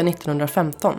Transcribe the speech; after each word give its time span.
Året 0.00 0.14
1915. 0.14 0.94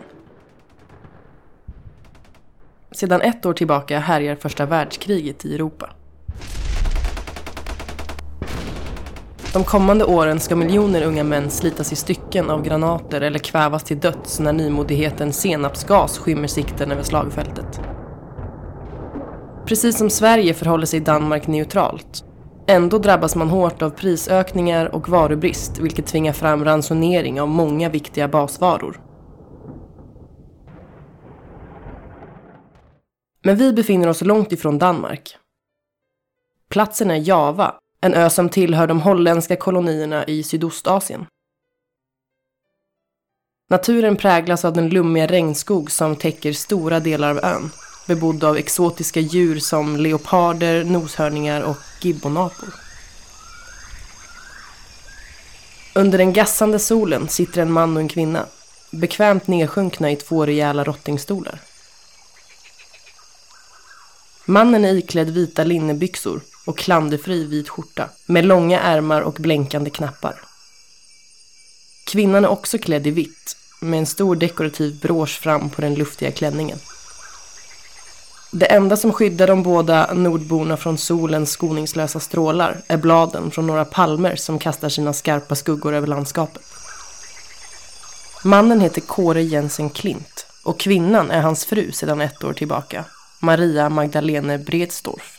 Sedan 2.92 3.20
ett 3.20 3.46
år 3.46 3.54
tillbaka 3.54 3.98
härjar 3.98 4.36
första 4.36 4.66
världskriget 4.66 5.44
i 5.44 5.54
Europa. 5.54 5.90
De 9.52 9.64
kommande 9.64 10.04
åren 10.04 10.40
ska 10.40 10.56
miljoner 10.56 11.02
unga 11.02 11.24
män 11.24 11.50
slitas 11.50 11.92
i 11.92 11.96
stycken 11.96 12.50
av 12.50 12.62
granater 12.62 13.20
eller 13.20 13.38
kvävas 13.38 13.84
till 13.84 14.00
döds 14.00 14.40
när 14.40 14.52
nymodigheten 14.52 15.32
senapsgas 15.32 16.18
skymmer 16.18 16.48
sikten 16.48 16.92
över 16.92 17.02
slagfältet. 17.02 17.80
Precis 19.66 19.98
som 19.98 20.10
Sverige 20.10 20.54
förhåller 20.54 20.86
sig 20.86 21.00
Danmark 21.00 21.46
neutralt. 21.46 22.24
Ändå 22.66 22.98
drabbas 22.98 23.36
man 23.36 23.50
hårt 23.50 23.82
av 23.82 23.90
prisökningar 23.90 24.94
och 24.94 25.08
varubrist 25.08 25.78
vilket 25.78 26.06
tvingar 26.06 26.32
fram 26.32 26.64
ransonering 26.64 27.40
av 27.40 27.48
många 27.48 27.88
viktiga 27.88 28.28
basvaror. 28.28 29.00
Men 33.44 33.56
vi 33.56 33.72
befinner 33.72 34.08
oss 34.08 34.22
långt 34.22 34.52
ifrån 34.52 34.78
Danmark. 34.78 35.36
Platsen 36.68 37.10
är 37.10 37.28
Java, 37.28 37.74
en 38.00 38.14
ö 38.14 38.30
som 38.30 38.48
tillhör 38.48 38.86
de 38.86 39.00
holländska 39.00 39.56
kolonierna 39.56 40.24
i 40.24 40.42
Sydostasien. 40.42 41.26
Naturen 43.70 44.16
präglas 44.16 44.64
av 44.64 44.72
den 44.72 44.88
lummiga 44.88 45.26
regnskog 45.26 45.90
som 45.90 46.16
täcker 46.16 46.52
stora 46.52 47.00
delar 47.00 47.30
av 47.30 47.38
ön, 47.44 47.70
bebodd 48.06 48.44
av 48.44 48.56
exotiska 48.56 49.20
djur 49.20 49.58
som 49.58 49.96
leoparder, 49.96 50.84
noshörningar 50.84 51.60
och 51.60 51.78
gibbonapor. 52.00 52.74
Under 55.94 56.18
den 56.18 56.32
gassande 56.32 56.78
solen 56.78 57.28
sitter 57.28 57.62
en 57.62 57.72
man 57.72 57.96
och 57.96 58.02
en 58.02 58.08
kvinna, 58.08 58.46
bekvämt 58.90 59.46
nedsjunkna 59.46 60.10
i 60.10 60.16
två 60.16 60.46
rejäla 60.46 60.84
rottingstolar. 60.84 61.60
Mannen 64.44 64.84
är 64.84 64.94
iklädd 64.94 65.30
vita 65.30 65.64
linnebyxor 65.64 66.40
och 66.64 66.78
klanderfri 66.78 67.44
vit 67.44 67.68
skjorta 67.68 68.08
med 68.26 68.44
långa 68.44 68.80
ärmar 68.80 69.20
och 69.20 69.34
blänkande 69.34 69.90
knappar. 69.90 70.42
Kvinnan 72.04 72.44
är 72.44 72.48
också 72.48 72.78
klädd 72.78 73.06
i 73.06 73.10
vitt 73.10 73.56
med 73.80 73.98
en 73.98 74.06
stor 74.06 74.36
dekorativ 74.36 75.00
brosch 75.00 75.40
fram 75.40 75.70
på 75.70 75.80
den 75.80 75.94
luftiga 75.94 76.32
klänningen. 76.32 76.78
Det 78.54 78.66
enda 78.66 78.96
som 78.96 79.12
skyddar 79.12 79.46
de 79.46 79.62
båda 79.62 80.14
nordborna 80.14 80.76
från 80.76 80.98
solens 80.98 81.50
skoningslösa 81.50 82.20
strålar 82.20 82.82
är 82.86 82.96
bladen 82.96 83.50
från 83.50 83.66
några 83.66 83.84
palmer 83.84 84.36
som 84.36 84.58
kastar 84.58 84.88
sina 84.88 85.12
skarpa 85.12 85.54
skuggor 85.54 85.94
över 85.94 86.06
landskapet. 86.06 86.62
Mannen 88.44 88.80
heter 88.80 89.00
Kåre 89.00 89.42
Jensen 89.42 89.90
Klint 89.90 90.46
och 90.64 90.80
kvinnan 90.80 91.30
är 91.30 91.40
hans 91.40 91.64
fru 91.64 91.92
sedan 91.92 92.20
ett 92.20 92.44
år 92.44 92.52
tillbaka, 92.52 93.04
Maria 93.40 93.88
Magdalene 93.88 94.58
Bredstorff. 94.58 95.38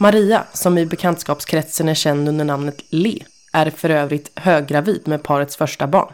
Maria, 0.00 0.44
som 0.52 0.78
i 0.78 0.86
bekantskapskretsen 0.86 1.88
är 1.88 1.94
känd 1.94 2.28
under 2.28 2.44
namnet 2.44 2.84
Le, 2.90 3.24
är 3.52 3.70
för 3.70 3.90
övrigt 3.90 4.30
höggravid 4.34 5.08
med 5.08 5.22
parets 5.22 5.56
första 5.56 5.86
barn. 5.86 6.12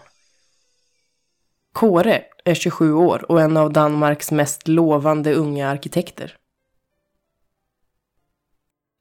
Kåre 1.73 2.23
är 2.45 2.55
27 2.55 2.93
år 2.93 3.31
och 3.31 3.41
en 3.41 3.57
av 3.57 3.73
Danmarks 3.73 4.31
mest 4.31 4.69
lovande 4.69 5.35
unga 5.35 5.69
arkitekter. 5.69 6.37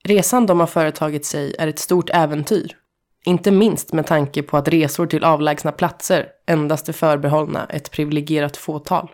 Resan 0.04 0.46
de 0.46 0.60
har 0.60 0.68
företagit 0.68 1.26
sig 1.26 1.56
är 1.60 1.68
ett 1.68 1.80
stort 1.80 2.10
äventyr. 2.10 2.78
Inte 3.26 3.52
minst 3.52 3.94
med 3.94 4.08
tanke 4.08 4.44
på 4.44 4.58
att 4.58 4.68
resor 4.68 5.08
till 5.08 5.24
avlägsna 5.24 5.72
platser 5.72 6.28
endast 6.46 6.90
är 6.90 6.94
förbehållna 6.94 7.66
ett 7.66 7.92
privilegierat 7.92 8.58
fåtal. 8.58 9.12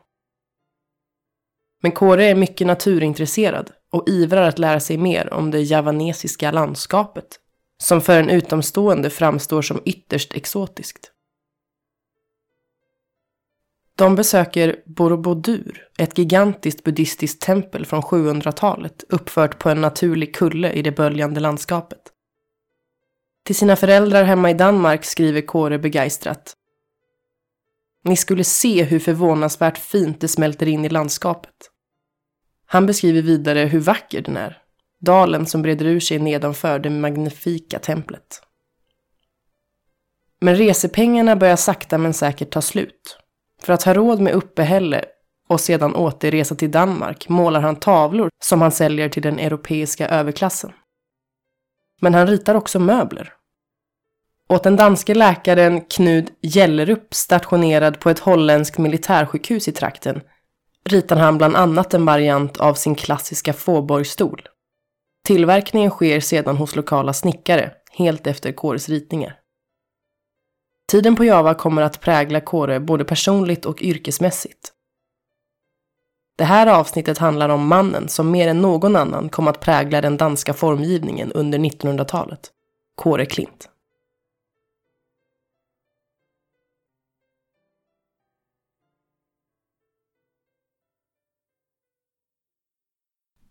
Men 1.82 1.92
Kåre 1.92 2.26
är 2.26 2.36
mycket 2.36 2.68
naturintresserad 2.68 3.72
och 3.92 4.10
ivrar 4.10 4.48
att 4.48 4.60
lära 4.60 4.80
sig 4.80 4.98
mer 4.98 5.34
om 5.34 5.52
det 5.52 5.62
javanesiska 5.62 6.52
landskapet, 6.52 7.40
som 7.78 8.02
för 8.02 8.20
en 8.20 8.30
utomstående 8.30 9.10
framstår 9.10 9.62
som 9.62 9.82
ytterst 9.86 10.34
exotiskt. 10.34 11.12
De 14.00 14.16
besöker 14.16 14.76
Borobudur, 14.86 15.88
ett 15.98 16.18
gigantiskt 16.18 16.84
buddhistiskt 16.84 17.42
tempel 17.42 17.86
från 17.86 18.02
700-talet 18.02 19.04
uppfört 19.10 19.60
på 19.60 19.70
en 19.70 19.82
naturlig 19.82 20.36
kulle 20.36 20.72
i 20.72 20.82
det 20.82 20.92
böljande 20.92 21.40
landskapet. 21.40 22.00
Till 23.46 23.56
sina 23.56 23.76
föräldrar 23.76 24.24
hemma 24.24 24.50
i 24.52 24.54
Danmark 24.54 25.06
skriver 25.06 25.42
Kåre 25.42 25.80
begeistrat. 25.80 26.54
Ni 28.04 28.18
skulle 28.18 28.44
se 28.44 28.84
hur 28.84 29.00
förvånansvärt 29.00 29.78
fint 29.78 30.22
det 30.22 30.28
smälter 30.28 30.68
in 30.68 30.86
i 30.86 30.90
landskapet. 30.90 31.56
Han 32.66 32.86
beskriver 32.86 33.22
vidare 33.22 33.60
hur 33.60 33.80
vacker 33.80 34.22
den 34.22 34.38
är. 34.38 34.58
Dalen 35.02 35.46
som 35.46 35.62
breder 35.62 35.86
ur 35.86 36.00
sig 36.00 36.20
nedanför 36.20 36.80
det 36.80 36.90
magnifika 36.90 37.80
templet. 37.80 38.42
Men 40.42 40.56
resepengarna 40.56 41.36
börjar 41.36 41.56
sakta 41.56 41.98
men 41.98 42.14
säkert 42.14 42.50
ta 42.50 42.62
slut. 42.62 43.18
För 43.62 43.74
att 43.74 43.84
ha 43.84 43.94
råd 43.94 44.20
med 44.20 44.34
uppehälle 44.34 45.06
och 45.50 45.62
sedan 45.62 45.96
återresa 45.96 46.56
till 46.56 46.72
Danmark 46.72 47.30
målar 47.30 47.62
han 47.62 47.76
tavlor 47.76 48.30
som 48.44 48.62
han 48.62 48.72
säljer 48.72 49.10
till 49.10 49.24
den 49.24 49.40
europeiska 49.40 50.08
överklassen. 50.08 50.72
Men 52.02 52.14
han 52.14 52.28
ritar 52.28 52.56
också 52.56 52.80
möbler. 52.80 53.34
Åt 54.50 54.64
den 54.64 54.76
danske 54.76 55.16
läkaren 55.16 55.82
Knud 55.82 56.30
Gellerup 56.42 57.14
stationerad 57.14 58.00
på 58.00 58.10
ett 58.10 58.20
holländskt 58.20 58.78
militärsjukhus 58.78 59.68
i 59.68 59.72
trakten 59.72 60.22
ritar 60.86 61.16
han 61.16 61.38
bland 61.38 61.56
annat 61.56 61.94
en 61.94 62.06
variant 62.06 62.58
av 62.58 62.74
sin 62.74 62.96
klassiska 62.96 63.54
fåborgstol. 63.54 64.42
Tillverkningen 65.26 65.90
sker 65.90 66.20
sedan 66.20 66.58
hos 66.58 66.76
lokala 66.76 67.14
snickare, 67.14 67.72
helt 67.92 68.28
efter 68.28 68.52
Kåres 68.52 68.90
ritningar. 68.90 69.39
Tiden 70.90 71.16
på 71.16 71.26
Java 71.26 71.54
kommer 71.54 71.82
att 71.82 72.02
prägla 72.02 72.42
Kåre 72.42 72.80
både 72.80 73.06
personligt 73.06 73.66
och 73.66 73.82
yrkesmässigt. 73.82 74.74
Det 76.36 76.44
här 76.44 76.68
avsnittet 76.68 77.18
handlar 77.18 77.50
om 77.50 77.68
mannen 77.68 78.10
som 78.10 78.32
mer 78.32 78.48
än 78.48 78.62
någon 78.62 78.96
annan 78.96 79.30
kom 79.30 79.48
att 79.48 79.60
prägla 79.60 80.02
den 80.02 80.18
danska 80.18 80.54
formgivningen 80.54 81.32
under 81.32 81.60
1900-talet. 81.60 82.52
Kåre 82.96 83.26
Klint. 83.26 83.70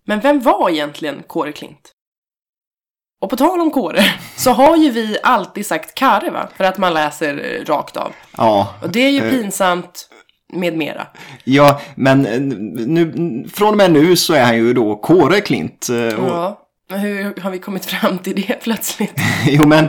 Men 0.04 0.20
vem 0.20 0.40
var 0.40 0.70
egentligen 0.70 1.22
Kåre 1.22 1.52
Klint? 1.52 1.94
Och 3.20 3.30
på 3.30 3.36
tal 3.36 3.60
om 3.60 3.70
Kåre, 3.70 4.04
så 4.36 4.50
har 4.50 4.76
ju 4.76 4.90
vi 4.90 5.18
alltid 5.22 5.66
sagt 5.66 5.94
Kare 5.94 6.30
va? 6.30 6.48
För 6.56 6.64
att 6.64 6.78
man 6.78 6.94
läser 6.94 7.64
rakt 7.66 7.96
av. 7.96 8.12
Ja. 8.36 8.74
Och 8.82 8.90
det 8.90 9.00
är 9.00 9.10
ju 9.10 9.30
pinsamt 9.30 10.08
med 10.52 10.76
mera. 10.76 11.06
Ja, 11.44 11.80
men 11.94 12.22
nu, 12.86 13.44
från 13.54 13.68
och 13.68 13.76
med 13.76 13.92
nu 13.92 14.16
så 14.16 14.34
är 14.34 14.44
han 14.44 14.56
ju 14.56 14.72
då 14.72 14.96
Kåre 14.96 15.40
Klint. 15.40 15.88
Och, 15.88 16.28
Ja. 16.28 16.64
Hur 16.92 17.40
har 17.40 17.50
vi 17.50 17.58
kommit 17.58 17.86
fram 17.86 18.18
till 18.18 18.34
det 18.34 18.62
plötsligt? 18.62 19.12
Jo 19.46 19.66
men, 19.66 19.84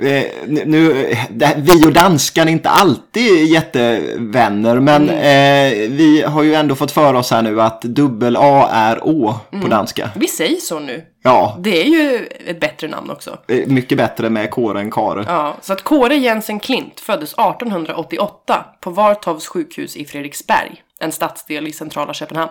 eh, 0.00 0.24
nu, 0.46 1.14
det, 1.30 1.54
vi 1.58 1.86
och 1.86 1.92
danskan 1.92 2.48
är 2.48 2.52
inte 2.52 2.68
alltid 2.70 3.46
jättevänner 3.46 4.80
men 4.80 5.10
eh, 5.10 5.90
vi 5.90 6.22
har 6.26 6.42
ju 6.42 6.54
ändå 6.54 6.74
fått 6.74 6.90
för 6.92 7.14
oss 7.14 7.30
här 7.30 7.42
nu 7.42 7.62
att 7.62 7.82
dubbel 7.82 8.36
A 8.36 8.68
är 8.72 9.06
Å 9.08 9.34
på 9.62 9.68
danska. 9.68 10.10
Vi 10.16 10.26
säger 10.28 10.56
så 10.56 10.78
nu. 10.78 11.04
Ja, 11.22 11.56
Det 11.60 11.82
är 11.82 11.84
ju 11.86 12.28
ett 12.46 12.60
bättre 12.60 12.88
namn 12.88 13.10
också. 13.10 13.38
eh, 13.48 13.66
mycket 13.66 13.98
bättre 13.98 14.30
med 14.30 14.50
Kåre 14.50 14.80
än 14.80 14.90
Kare. 14.90 15.24
Ja, 15.28 15.56
så 15.60 15.72
att 15.72 15.82
Kåre 15.82 16.16
Jensen 16.16 16.60
Klint 16.60 17.00
föddes 17.00 17.32
1888 17.32 18.64
på 18.80 18.90
Vartovs 18.90 19.46
sjukhus 19.46 19.96
i 19.96 20.04
Fredriksberg, 20.04 20.82
en 21.00 21.12
stadsdel 21.12 21.66
i 21.66 21.72
centrala 21.72 22.14
Köpenhamn. 22.14 22.50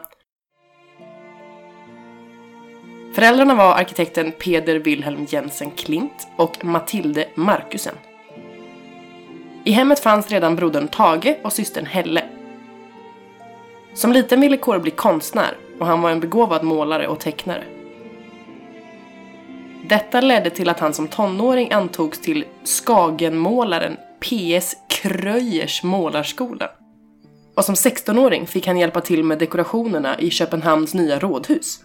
Föräldrarna 3.13 3.56
var 3.56 3.74
arkitekten 3.75 4.31
Peder 4.31 4.75
Wilhelm 4.75 5.25
Jensen 5.30 5.71
Klint 5.71 6.27
och 6.36 6.65
Matilde 6.65 7.27
Markusen. 7.36 7.95
I 9.63 9.71
hemmet 9.71 10.00
fanns 10.00 10.31
redan 10.31 10.56
brodern 10.56 10.88
Tage 10.88 11.38
och 11.44 11.54
systern 11.54 11.86
Helle. 11.86 12.24
Som 13.94 14.12
liten 14.12 14.42
ville 14.42 14.57
Kåre 14.57 14.80
bli 14.80 14.92
konstnär 14.92 15.57
och 15.80 15.86
han 15.86 16.01
var 16.01 16.10
en 16.10 16.19
begåvad 16.19 16.63
målare 16.63 17.07
och 17.07 17.19
tecknare. 17.19 17.63
Detta 19.88 20.21
ledde 20.21 20.50
till 20.50 20.69
att 20.69 20.80
han 20.80 20.94
som 20.94 21.07
tonåring 21.07 21.71
antogs 21.71 22.19
till 22.19 22.45
Skagenmålaren 22.63 23.98
P.S. 24.19 24.75
Kröjers 24.89 25.83
målarskola. 25.83 26.69
Och 27.56 27.65
som 27.65 27.75
16-åring 27.75 28.48
fick 28.48 28.68
han 28.68 28.77
hjälpa 28.77 29.01
till 29.01 29.24
med 29.24 29.39
dekorationerna 29.39 30.19
i 30.19 30.30
Köpenhamns 30.30 30.94
nya 30.94 31.19
rådhus. 31.19 31.80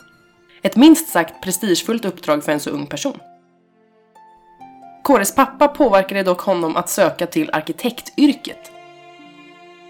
Ett 0.62 0.76
minst 0.76 1.08
sagt 1.08 1.43
prestigefullt 1.43 2.05
uppdrag 2.05 2.44
för 2.44 2.52
en 2.52 2.60
så 2.60 2.70
ung 2.70 2.87
person. 2.87 3.20
Kåres 5.02 5.34
pappa 5.34 5.69
påverkade 5.69 6.22
dock 6.22 6.40
honom 6.40 6.76
att 6.76 6.88
söka 6.88 7.26
till 7.26 7.50
arkitektyrket. 7.52 8.72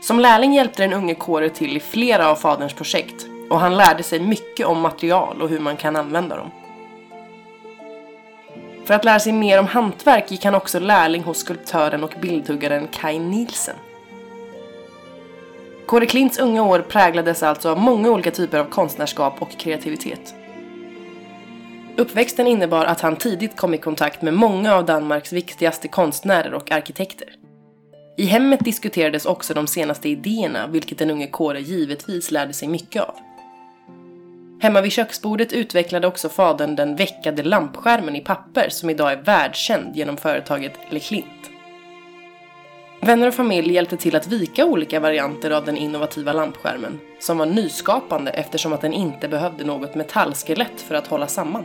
Som 0.01 0.21
lärling 0.21 0.55
hjälpte 0.55 0.83
den 0.83 0.93
unge 0.93 1.15
Kåre 1.15 1.49
till 1.49 1.77
i 1.77 1.81
flera 1.81 2.31
av 2.31 2.37
faderns 2.37 2.73
projekt 2.73 3.27
och 3.51 3.61
han 3.61 3.77
lärde 3.77 4.03
sig 4.03 4.21
mycket 4.21 4.67
om 4.67 4.81
material 4.81 5.43
och 5.43 5.49
hur 5.49 5.61
man 5.61 5.77
kan 5.77 5.97
använda 5.97 6.37
dem. 6.37 6.51
För 8.85 8.95
att 8.95 9.05
lära 9.05 9.21
sig 9.21 9.33
mer 9.33 9.59
om 9.59 9.67
hantverk 9.67 10.31
gick 10.31 10.45
han 10.45 10.55
också 10.55 10.81
lärling 10.81 11.23
hos 11.23 11.39
skulptören 11.39 12.05
och 12.05 12.15
bildhuggaren 12.21 12.89
Kai 12.93 13.19
Nielsen. 13.19 13.77
Kåre 15.87 16.07
Klints 16.07 16.39
unga 16.39 16.63
år 16.63 16.81
präglades 16.81 17.43
alltså 17.43 17.71
av 17.71 17.79
många 17.79 18.11
olika 18.11 18.31
typer 18.31 18.59
av 18.59 18.65
konstnärskap 18.65 19.43
och 19.43 19.51
kreativitet. 19.51 20.35
Uppväxten 21.99 22.47
innebar 22.47 22.85
att 22.85 23.01
han 23.01 23.17
tidigt 23.17 23.57
kom 23.57 23.75
i 23.75 23.79
kontakt 23.79 24.23
med 24.23 24.35
många 24.35 24.75
av 24.75 24.87
Danmarks 24.87 25.33
viktigaste 25.33 25.89
konstnärer 25.89 26.55
och 26.55 26.73
arkitekter. 26.73 27.29
I 28.17 28.25
hemmet 28.25 28.61
diskuterades 28.65 29.27
också 29.27 29.55
de 29.55 29.67
senaste 29.67 30.09
idéerna, 30.09 30.67
vilket 30.67 30.99
den 30.99 31.11
unge 31.11 31.27
Kåre 31.27 31.61
givetvis 31.61 32.31
lärde 32.31 32.53
sig 32.53 32.69
mycket 32.69 33.03
av. 33.03 33.15
Hemma 34.61 34.81
vid 34.81 34.93
köksbordet 34.93 35.53
utvecklade 35.53 36.07
också 36.07 36.29
fadern 36.29 36.77
den 36.77 36.97
veckade 36.97 37.43
lampskärmen 37.43 38.17
i 38.17 38.21
papper 38.21 38.69
som 38.69 38.91
idag 38.91 39.13
är 39.13 39.23
världskänd 39.23 39.97
genom 39.97 40.17
företaget 40.17 40.73
Leklint. 40.91 41.51
Vänner 43.01 43.29
och 43.29 43.35
familj 43.35 43.73
hjälpte 43.73 43.97
till 43.97 44.17
att 44.17 44.27
vika 44.27 44.65
olika 44.65 45.01
varianter 45.01 45.51
av 45.51 45.65
den 45.65 45.77
innovativa 45.77 46.33
lampskärmen, 46.33 47.01
som 47.21 47.39
var 47.39 47.47
nyskapande 47.47 48.31
eftersom 48.31 48.73
att 48.73 48.81
den 48.81 48.93
inte 48.93 49.29
behövde 49.29 49.65
något 49.65 49.95
metallskelett 49.95 50.81
för 50.81 50.95
att 50.95 51.07
hålla 51.07 51.27
samman. 51.27 51.65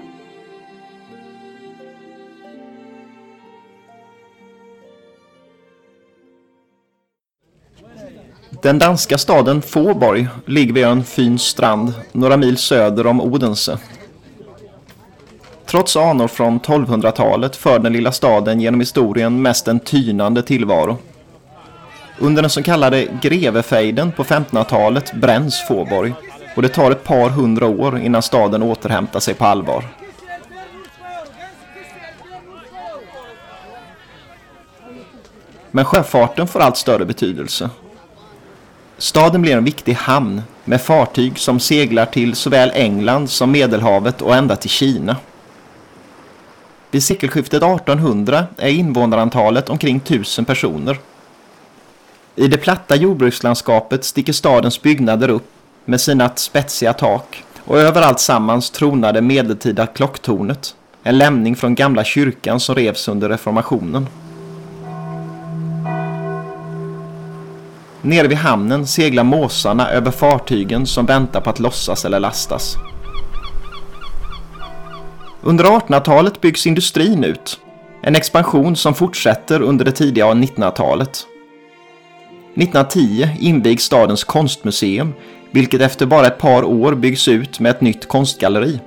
Den 8.64 8.80
danska 8.80 9.18
staden 9.18 9.62
Fåborg 9.62 10.28
ligger 10.46 10.74
vid 10.74 10.86
ön 10.86 11.04
Fyns 11.04 11.42
strand, 11.42 11.94
några 12.12 12.38
mil 12.38 12.58
söder 12.58 13.08
om 13.08 13.22
Odense. 13.22 13.78
Trots 15.66 15.96
anor 15.96 16.28
från 16.28 16.60
1200-talet 16.60 17.56
för 17.56 17.80
den 17.80 17.94
lilla 17.94 18.12
staden 18.12 18.62
genom 18.62 18.80
historien 18.80 19.42
mest 19.42 19.68
en 19.68 19.80
tynande 19.80 20.44
tillvaro. 20.44 20.98
Under 22.20 22.42
den 22.42 22.50
så 22.50 22.64
kallade 22.64 23.08
grevefejden 23.22 24.12
på 24.12 24.24
1500-talet 24.24 25.14
bränns 25.14 25.68
Fåborg 25.68 26.14
och 26.56 26.62
det 26.62 26.70
tar 26.70 26.92
ett 26.92 27.04
par 27.04 27.30
hundra 27.30 27.68
år 27.68 28.00
innan 28.00 28.22
staden 28.22 28.64
återhämtar 28.64 29.20
sig 29.20 29.34
på 29.34 29.46
allvar. 29.46 29.86
Men 35.72 35.86
sjöfarten 35.86 36.48
får 36.48 36.60
allt 36.60 36.78
större 36.78 37.06
betydelse. 37.06 37.70
Staden 38.98 39.42
blir 39.42 39.58
en 39.58 39.64
viktig 39.64 39.94
hamn 39.94 40.42
med 40.66 40.82
fartyg 40.82 41.40
som 41.40 41.60
seglar 41.60 42.06
till 42.06 42.36
såväl 42.36 42.72
England 42.74 43.30
som 43.30 43.52
Medelhavet 43.52 44.22
och 44.22 44.36
ända 44.36 44.56
till 44.56 44.70
Kina. 44.70 45.18
Vid 46.92 47.04
sekelskiftet 47.04 47.64
1800 47.64 48.46
är 48.58 48.70
invånarantalet 48.70 49.70
omkring 49.70 49.98
1000 49.98 50.46
personer. 50.46 51.00
I 52.36 52.48
det 52.48 52.58
platta 52.58 52.96
jordbrukslandskapet 52.96 54.04
sticker 54.04 54.34
stadens 54.34 54.82
byggnader 54.82 55.30
upp 55.30 55.50
med 55.86 56.02
sina 56.02 56.30
spetsiga 56.36 56.94
tak 56.94 57.44
och 57.66 57.80
överallt 57.80 58.20
sammans 58.20 58.70
det 59.14 59.22
medeltida 59.22 59.88
klocktornet, 59.88 60.76
en 61.04 61.18
lämning 61.18 61.56
från 61.56 61.76
gamla 61.76 62.04
kyrkan 62.04 62.60
som 62.60 62.76
revs 62.76 63.08
under 63.08 63.30
reformationen. 63.30 64.08
Nere 68.06 68.28
vid 68.28 68.38
hamnen 68.38 68.88
seglar 68.88 69.24
måsarna 69.24 69.90
över 69.90 70.12
fartygen 70.12 70.86
som 70.86 71.06
väntar 71.06 71.42
på 71.42 71.50
att 71.50 71.60
lossas 71.60 72.06
eller 72.06 72.20
lastas. 72.20 72.76
Under 75.42 75.66
1800-talet 75.66 76.42
byggs 76.42 76.68
industrin 76.68 77.24
ut. 77.24 77.60
En 78.02 78.16
expansion 78.16 78.76
som 78.76 78.94
fortsätter 78.94 79.62
under 79.62 79.86
det 79.86 79.92
tidiga 79.92 80.26
1900-talet. 80.26 81.26
1910 82.56 83.30
invigs 83.40 83.84
stadens 83.84 84.24
konstmuseum, 84.24 85.14
vilket 85.52 85.82
efter 85.82 86.06
bara 86.06 86.28
ett 86.28 86.38
par 86.38 86.64
år 86.64 86.96
byggs 86.96 87.28
ut 87.28 87.60
med 87.60 87.70
ett 87.70 87.82
nytt 87.82 88.08
konstgalleri. 88.08 88.80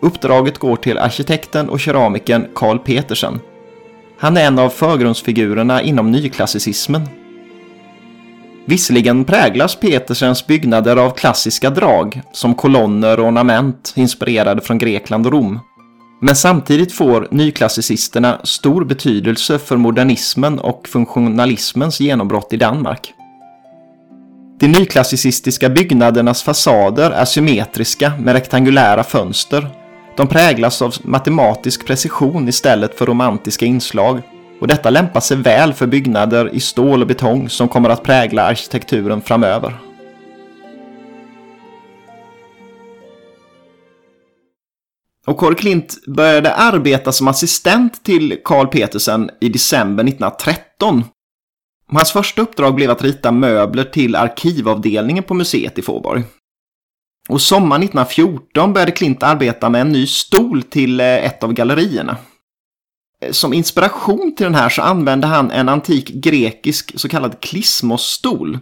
Uppdraget 0.00 0.58
går 0.58 0.76
till 0.76 0.98
arkitekten 0.98 1.68
och 1.68 1.80
keramikern 1.80 2.48
Carl 2.54 2.78
Petersen. 2.78 3.40
Han 4.18 4.36
är 4.36 4.46
en 4.46 4.58
av 4.58 4.68
förgrundsfigurerna 4.68 5.82
inom 5.82 6.10
nyklassicismen 6.10 7.08
Visserligen 8.70 9.24
präglas 9.24 9.76
Petersens 9.76 10.46
byggnader 10.46 10.96
av 10.96 11.10
klassiska 11.10 11.70
drag, 11.70 12.20
som 12.32 12.54
kolonner 12.54 13.20
och 13.20 13.26
ornament 13.26 13.92
inspirerade 13.96 14.60
från 14.60 14.78
Grekland 14.78 15.26
och 15.26 15.32
Rom. 15.32 15.60
Men 16.20 16.36
samtidigt 16.36 16.92
får 16.92 17.28
nyklassicisterna 17.30 18.40
stor 18.44 18.84
betydelse 18.84 19.58
för 19.58 19.76
modernismen 19.76 20.58
och 20.58 20.88
funktionalismens 20.88 22.00
genombrott 22.00 22.52
i 22.52 22.56
Danmark. 22.56 23.12
De 24.60 24.68
nyklassicistiska 24.68 25.68
byggnadernas 25.68 26.42
fasader 26.42 27.10
är 27.10 27.24
symmetriska 27.24 28.12
med 28.18 28.34
rektangulära 28.34 29.04
fönster. 29.04 29.68
De 30.16 30.26
präglas 30.26 30.82
av 30.82 30.94
matematisk 31.02 31.86
precision 31.86 32.48
istället 32.48 32.98
för 32.98 33.06
romantiska 33.06 33.66
inslag 33.66 34.22
och 34.60 34.66
detta 34.66 34.90
lämpar 34.90 35.20
sig 35.20 35.36
väl 35.36 35.72
för 35.72 35.86
byggnader 35.86 36.54
i 36.54 36.60
stål 36.60 37.00
och 37.00 37.06
betong 37.08 37.48
som 37.48 37.68
kommer 37.68 37.88
att 37.88 38.02
prägla 38.02 38.42
arkitekturen 38.42 39.22
framöver. 39.22 39.74
Och 45.26 45.38
Carl 45.38 45.54
Klint 45.54 46.06
började 46.06 46.54
arbeta 46.54 47.12
som 47.12 47.28
assistent 47.28 48.04
till 48.04 48.40
Carl 48.44 48.66
Petersen 48.66 49.30
i 49.40 49.48
december 49.48 50.04
1913. 50.04 51.04
Hans 51.92 52.12
första 52.12 52.42
uppdrag 52.42 52.74
blev 52.74 52.90
att 52.90 53.02
rita 53.02 53.32
möbler 53.32 53.84
till 53.84 54.16
arkivavdelningen 54.16 55.24
på 55.24 55.34
museet 55.34 55.78
i 55.78 55.82
Fåborg. 55.82 56.22
Och 57.28 57.40
sommaren 57.40 57.82
1914 57.82 58.72
började 58.72 58.92
Klint 58.92 59.22
arbeta 59.22 59.68
med 59.68 59.80
en 59.80 59.92
ny 59.92 60.06
stol 60.06 60.62
till 60.62 61.00
eh, 61.00 61.06
ett 61.06 61.44
av 61.44 61.52
gallerierna 61.52 62.16
som 63.30 63.52
inspiration 63.52 64.34
till 64.36 64.44
den 64.44 64.54
här 64.54 64.68
så 64.68 64.82
använde 64.82 65.26
han 65.26 65.50
en 65.50 65.68
antik 65.68 66.08
grekisk 66.08 66.92
så 67.00 67.08
kallad 67.08 67.40
klismosstol. 67.40 68.58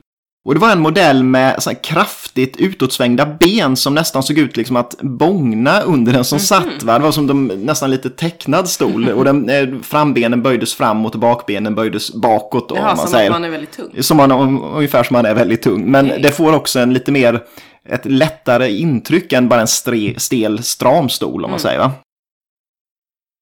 Och 0.48 0.54
det 0.54 0.60
var 0.60 0.72
en 0.72 0.80
modell 0.80 1.22
med 1.22 1.62
så 1.62 1.74
kraftigt 1.74 2.56
utåtsvängda 2.56 3.26
ben 3.26 3.76
som 3.76 3.94
nästan 3.94 4.22
såg 4.22 4.38
ut 4.38 4.56
liksom 4.56 4.76
att 4.76 4.96
bångna 5.00 5.80
under 5.80 6.12
den 6.12 6.24
som 6.24 6.36
mm 6.36 6.42
-hmm. 6.42 6.48
satt. 6.48 6.82
Va? 6.82 6.98
Det 6.98 7.04
var 7.04 7.12
som 7.12 7.26
de, 7.26 7.46
nästan 7.46 7.90
lite 7.90 8.10
tecknad 8.10 8.68
stol. 8.68 9.08
Och 9.08 9.24
den, 9.24 9.48
eh, 9.48 9.68
frambenen 9.82 10.42
böjdes 10.42 10.74
framåt 10.74 11.14
och 11.14 11.20
bakbenen 11.20 11.74
böjdes 11.74 12.14
bakåt. 12.14 12.68
Då, 12.68 12.76
Jaha, 12.76 12.96
som 12.96 13.08
säger. 13.08 13.30
att 13.30 13.36
man 13.36 13.44
är 13.44 13.50
väldigt 13.50 13.76
tung? 13.76 14.02
Som 14.02 14.16
man, 14.16 14.32
ungefär 14.62 15.02
som 15.02 15.14
man 15.14 15.26
är 15.26 15.34
väldigt 15.34 15.62
tung. 15.62 15.90
Men 15.90 16.06
okay. 16.06 16.22
det 16.22 16.32
får 16.32 16.54
också 16.54 16.78
en 16.78 16.92
lite 16.94 17.12
mer, 17.12 17.42
ett 17.88 18.04
lättare 18.04 18.70
intryck 18.70 19.32
än 19.32 19.48
bara 19.48 19.60
en 19.60 19.66
stre, 19.66 20.14
stel, 20.16 20.62
stram 20.62 21.08
stol 21.08 21.44
om 21.44 21.50
man 21.50 21.50
mm. 21.50 21.58
säger. 21.58 21.78
Va? 21.78 21.92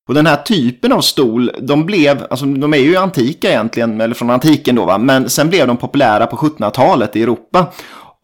Och 0.08 0.14
den 0.14 0.26
här 0.26 0.36
typen 0.36 0.92
av 0.92 1.00
stol, 1.00 1.50
de 1.60 1.86
blev, 1.86 2.26
alltså 2.30 2.46
de 2.46 2.75
är 2.75 2.78
ju 2.78 2.96
antika 2.96 3.48
egentligen, 3.50 4.00
eller 4.00 4.14
från 4.14 4.30
antiken 4.30 4.75
då 4.75 4.84
va, 4.84 4.98
men 4.98 5.30
sen 5.30 5.48
blev 5.48 5.66
de 5.66 5.76
populära 5.76 6.26
på 6.26 6.36
1700-talet 6.36 7.16
i 7.16 7.22
Europa. 7.22 7.72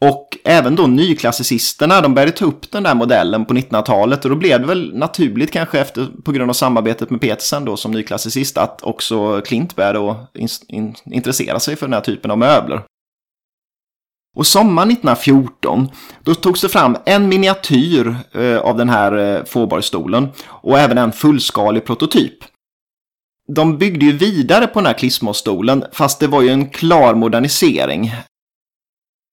Och 0.01 0.39
även 0.45 0.77
då 0.77 0.87
nyklassicisterna, 0.87 2.01
de 2.01 2.15
började 2.15 2.33
ta 2.33 2.45
upp 2.45 2.71
den 2.71 2.83
där 2.83 2.95
modellen 2.95 3.45
på 3.45 3.55
1900-talet 3.55 4.25
och 4.25 4.31
då 4.31 4.37
blev 4.37 4.61
det 4.61 4.67
väl 4.67 4.95
naturligt 4.95 5.51
kanske 5.51 5.81
efter, 5.81 6.09
på 6.25 6.33
grund 6.33 6.51
av 6.51 6.55
samarbetet 6.55 7.11
med 7.11 7.21
Petersen 7.21 7.65
då 7.65 7.77
som 7.77 7.93
nyklassicist 7.93 8.59
att 8.59 8.83
också 8.83 9.41
Klint 9.41 9.77
började 9.77 10.15
in, 10.35 10.49
in, 10.69 10.95
intressera 11.05 11.61
sig 11.61 11.77
för 11.77 11.87
den 11.87 11.95
här 11.95 12.01
typen 12.01 12.31
av 12.31 12.39
möbler. 12.39 12.83
Och 14.37 14.47
sommaren 14.47 14.91
1914 14.91 15.89
då 16.23 16.35
togs 16.35 16.61
det 16.61 16.69
fram 16.69 16.97
en 17.07 17.29
miniatyr 17.29 18.17
eh, 18.33 18.59
av 18.59 18.77
den 18.77 18.89
här 18.89 19.37
eh, 19.37 19.45
fåborgstolen 19.45 20.29
och 20.47 20.79
även 20.79 20.99
en 20.99 21.13
fullskalig 21.13 21.85
prototyp. 21.85 22.39
De 23.49 23.79
byggde 23.79 24.07
ju 24.07 24.13
vidare 24.13 24.67
på 24.67 24.79
den 24.79 24.87
här 24.87 24.99
klismosstolen 24.99 25.85
fast 25.93 26.21
det 26.21 26.27
var 26.27 26.43
ju 26.43 26.49
en 26.49 26.69
klar 26.71 27.15
modernisering. 27.15 28.13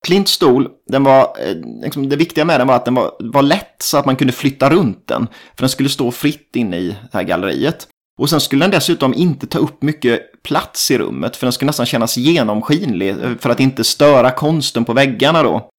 Klints 0.07 0.31
stol, 0.31 0.69
den 0.87 1.03
var, 1.03 1.21
eh, 1.21 1.55
liksom, 1.83 2.09
det 2.09 2.15
viktiga 2.15 2.45
med 2.45 2.59
den 2.59 2.67
var 2.67 2.75
att 2.75 2.85
den 2.85 2.95
var, 2.95 3.11
var 3.19 3.41
lätt 3.41 3.75
så 3.81 3.97
att 3.97 4.05
man 4.05 4.15
kunde 4.15 4.33
flytta 4.33 4.69
runt 4.69 5.07
den. 5.07 5.27
För 5.27 5.61
den 5.61 5.69
skulle 5.69 5.89
stå 5.89 6.11
fritt 6.11 6.55
inne 6.55 6.77
i 6.77 6.87
det 6.87 7.17
här 7.17 7.23
galleriet. 7.23 7.87
Och 8.19 8.29
sen 8.29 8.41
skulle 8.41 8.63
den 8.63 8.71
dessutom 8.71 9.13
inte 9.13 9.47
ta 9.47 9.59
upp 9.59 9.81
mycket 9.81 10.43
plats 10.43 10.91
i 10.91 10.97
rummet 10.97 11.35
för 11.35 11.45
den 11.45 11.53
skulle 11.53 11.67
nästan 11.67 11.85
kännas 11.85 12.17
genomskinlig 12.17 13.09
eh, 13.09 13.35
för 13.39 13.49
att 13.49 13.59
inte 13.59 13.83
störa 13.83 14.31
konsten 14.31 14.85
på 14.85 14.93
väggarna 14.93 15.43
då. 15.43 15.69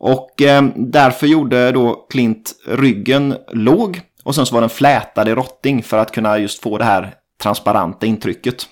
Och 0.00 0.42
eh, 0.42 0.64
därför 0.76 1.26
gjorde 1.26 1.72
då 1.72 2.06
Klint 2.10 2.54
ryggen 2.66 3.36
låg 3.52 4.00
och 4.24 4.34
sen 4.34 4.46
så 4.46 4.54
var 4.54 4.60
den 4.60 4.70
flätad 4.70 5.28
i 5.28 5.34
rotting 5.34 5.82
för 5.82 5.98
att 5.98 6.12
kunna 6.12 6.38
just 6.38 6.62
få 6.62 6.78
det 6.78 6.84
här 6.84 7.14
transparenta 7.42 8.06
intrycket. 8.06 8.66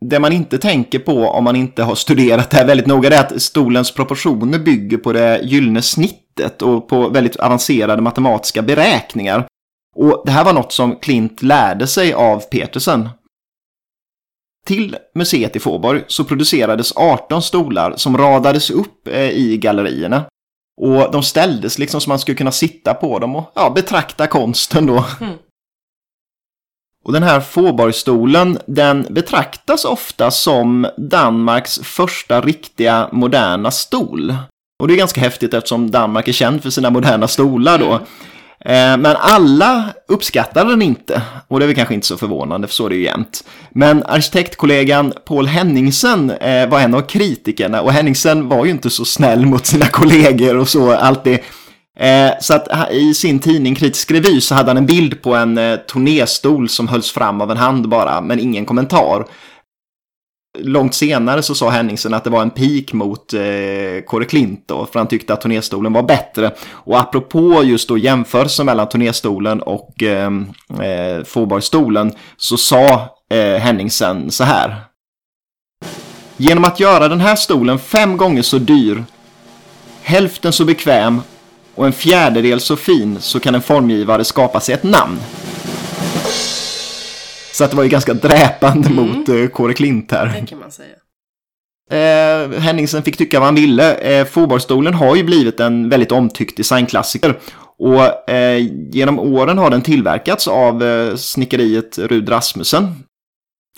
det 0.00 0.18
man 0.18 0.32
inte 0.32 0.58
tänker 0.58 0.98
på 0.98 1.28
om 1.28 1.44
man 1.44 1.56
inte 1.56 1.82
har 1.82 1.94
studerat 1.94 2.50
det 2.50 2.56
här 2.56 2.66
väldigt 2.66 2.86
noga 2.86 3.08
är 3.08 3.20
att 3.20 3.42
stolens 3.42 3.94
proportioner 3.94 4.58
bygger 4.58 4.98
på 4.98 5.12
det 5.12 5.40
gyllene 5.42 5.82
snittet 5.82 6.62
och 6.62 6.88
på 6.88 7.08
väldigt 7.08 7.36
avancerade 7.36 8.02
matematiska 8.02 8.62
beräkningar. 8.62 9.46
Och 9.98 10.22
det 10.24 10.32
här 10.32 10.44
var 10.44 10.52
något 10.52 10.72
som 10.72 10.96
Klint 10.96 11.42
lärde 11.42 11.86
sig 11.86 12.12
av 12.12 12.40
Petersen. 12.40 13.08
Till 14.66 14.96
museet 15.14 15.56
i 15.56 15.60
Fåborg 15.60 16.04
så 16.06 16.24
producerades 16.24 16.92
18 16.96 17.42
stolar 17.42 17.96
som 17.96 18.18
radades 18.18 18.70
upp 18.70 19.08
eh, 19.08 19.30
i 19.30 19.58
gallerierna. 19.58 20.24
Och 20.80 21.12
de 21.12 21.22
ställdes 21.22 21.78
liksom 21.78 22.00
så 22.00 22.08
man 22.10 22.18
skulle 22.18 22.36
kunna 22.36 22.52
sitta 22.52 22.94
på 22.94 23.18
dem 23.18 23.36
och 23.36 23.52
ja, 23.54 23.70
betrakta 23.70 24.26
konsten 24.26 24.86
då. 24.86 25.04
Mm. 25.20 25.34
Och 27.04 27.12
den 27.12 27.22
här 27.22 27.40
Fåborgstolen, 27.40 28.58
den 28.66 29.06
betraktas 29.10 29.84
ofta 29.84 30.30
som 30.30 30.86
Danmarks 30.96 31.78
första 31.78 32.40
riktiga 32.40 33.08
moderna 33.12 33.70
stol. 33.70 34.36
Och 34.80 34.88
det 34.88 34.94
är 34.94 34.98
ganska 34.98 35.20
häftigt 35.20 35.54
eftersom 35.54 35.90
Danmark 35.90 36.28
är 36.28 36.32
känd 36.32 36.62
för 36.62 36.70
sina 36.70 36.90
moderna 36.90 37.28
stolar 37.28 37.78
då. 37.78 37.92
Mm. 37.92 38.06
Eh, 38.64 38.96
men 38.96 39.16
alla 39.18 39.84
uppskattade 40.08 40.70
den 40.70 40.82
inte, 40.82 41.22
och 41.48 41.58
det 41.58 41.64
är 41.64 41.66
väl 41.66 41.76
kanske 41.76 41.94
inte 41.94 42.06
så 42.06 42.16
förvånande, 42.16 42.66
för 42.66 42.74
så 42.74 42.86
är 42.86 42.90
det 42.90 42.96
ju 42.96 43.04
jämt. 43.04 43.44
Men 43.70 44.02
arkitektkollegan 44.02 45.12
Paul 45.26 45.46
Henningsen 45.46 46.30
eh, 46.30 46.68
var 46.68 46.80
en 46.80 46.94
av 46.94 47.00
kritikerna, 47.00 47.80
och 47.80 47.92
Henningsen 47.92 48.48
var 48.48 48.64
ju 48.64 48.70
inte 48.70 48.90
så 48.90 49.04
snäll 49.04 49.46
mot 49.46 49.66
sina 49.66 49.86
kollegor 49.86 50.56
och 50.56 50.68
så 50.68 50.92
alltid. 50.92 51.38
Eh, 51.98 52.30
så 52.40 52.54
att 52.54 52.92
i 52.92 53.14
sin 53.14 53.38
tidning 53.38 53.74
Kritisk 53.74 54.10
Revy 54.10 54.40
så 54.40 54.54
hade 54.54 54.70
han 54.70 54.76
en 54.76 54.86
bild 54.86 55.22
på 55.22 55.34
en 55.34 55.56
turnéstol 55.92 56.68
som 56.68 56.88
hölls 56.88 57.10
fram 57.10 57.40
av 57.40 57.50
en 57.50 57.56
hand 57.56 57.88
bara, 57.88 58.20
men 58.20 58.40
ingen 58.40 58.66
kommentar 58.66 59.24
långt 60.60 60.94
senare 60.94 61.42
så 61.42 61.54
sa 61.54 61.70
Henningsen 61.70 62.14
att 62.14 62.24
det 62.24 62.30
var 62.30 62.42
en 62.42 62.50
pik 62.50 62.92
mot 62.92 63.34
eh, 63.34 63.40
Kåre 64.06 64.24
Klint 64.24 64.64
då, 64.66 64.86
för 64.86 65.00
han 65.00 65.08
tyckte 65.08 65.32
att 65.32 65.40
turnéstolen 65.40 65.92
var 65.92 66.02
bättre. 66.02 66.54
Och 66.70 67.00
apropå 67.00 67.64
just 67.64 67.88
då 67.88 67.98
jämförelsen 67.98 68.66
mellan 68.66 68.88
turnéstolen 68.88 69.62
och 69.62 70.02
ehm, 70.02 70.46
eh, 70.80 70.98
eh, 70.98 71.24
Fåborgstolen 71.24 72.12
så 72.36 72.56
sa 72.56 73.16
eh, 73.30 73.60
Henningsen 73.60 74.30
så 74.30 74.44
här. 74.44 74.76
Genom 76.36 76.64
att 76.64 76.80
göra 76.80 77.08
den 77.08 77.20
här 77.20 77.36
stolen 77.36 77.78
fem 77.78 78.16
gånger 78.16 78.42
så 78.42 78.58
dyr, 78.58 79.04
hälften 80.02 80.52
så 80.52 80.64
bekväm 80.64 81.20
och 81.74 81.86
en 81.86 81.92
fjärdedel 81.92 82.60
så 82.60 82.76
fin 82.76 83.16
så 83.20 83.40
kan 83.40 83.54
en 83.54 83.62
formgivare 83.62 84.24
skapa 84.24 84.60
sig 84.60 84.74
ett 84.74 84.82
namn. 84.82 85.18
Så 87.58 87.64
att 87.64 87.70
det 87.70 87.76
var 87.76 87.84
ju 87.84 87.90
ganska 87.90 88.14
dräpande 88.14 88.88
mm. 88.88 89.04
mot 89.04 89.28
uh, 89.28 89.48
Kåre 89.48 89.74
Klint 89.74 90.12
här. 90.12 90.26
Det 90.40 90.46
kan 90.46 90.58
man 90.58 90.70
säga. 90.70 90.94
Eh, 91.90 92.50
Henningsen 92.60 93.02
fick 93.02 93.16
tycka 93.16 93.38
vad 93.38 93.46
han 93.46 93.54
ville. 93.54 93.94
Eh, 93.94 94.26
Fåborgstolen 94.26 94.94
har 94.94 95.16
ju 95.16 95.24
blivit 95.24 95.60
en 95.60 95.88
väldigt 95.88 96.12
omtyckt 96.12 96.56
designklassiker. 96.56 97.38
Och 97.78 98.30
eh, 98.30 98.66
genom 98.90 99.18
åren 99.18 99.58
har 99.58 99.70
den 99.70 99.82
tillverkats 99.82 100.48
av 100.48 100.82
eh, 100.82 101.16
snickeriet 101.16 101.98
Rud 101.98 102.30
Rasmussen. 102.30 102.94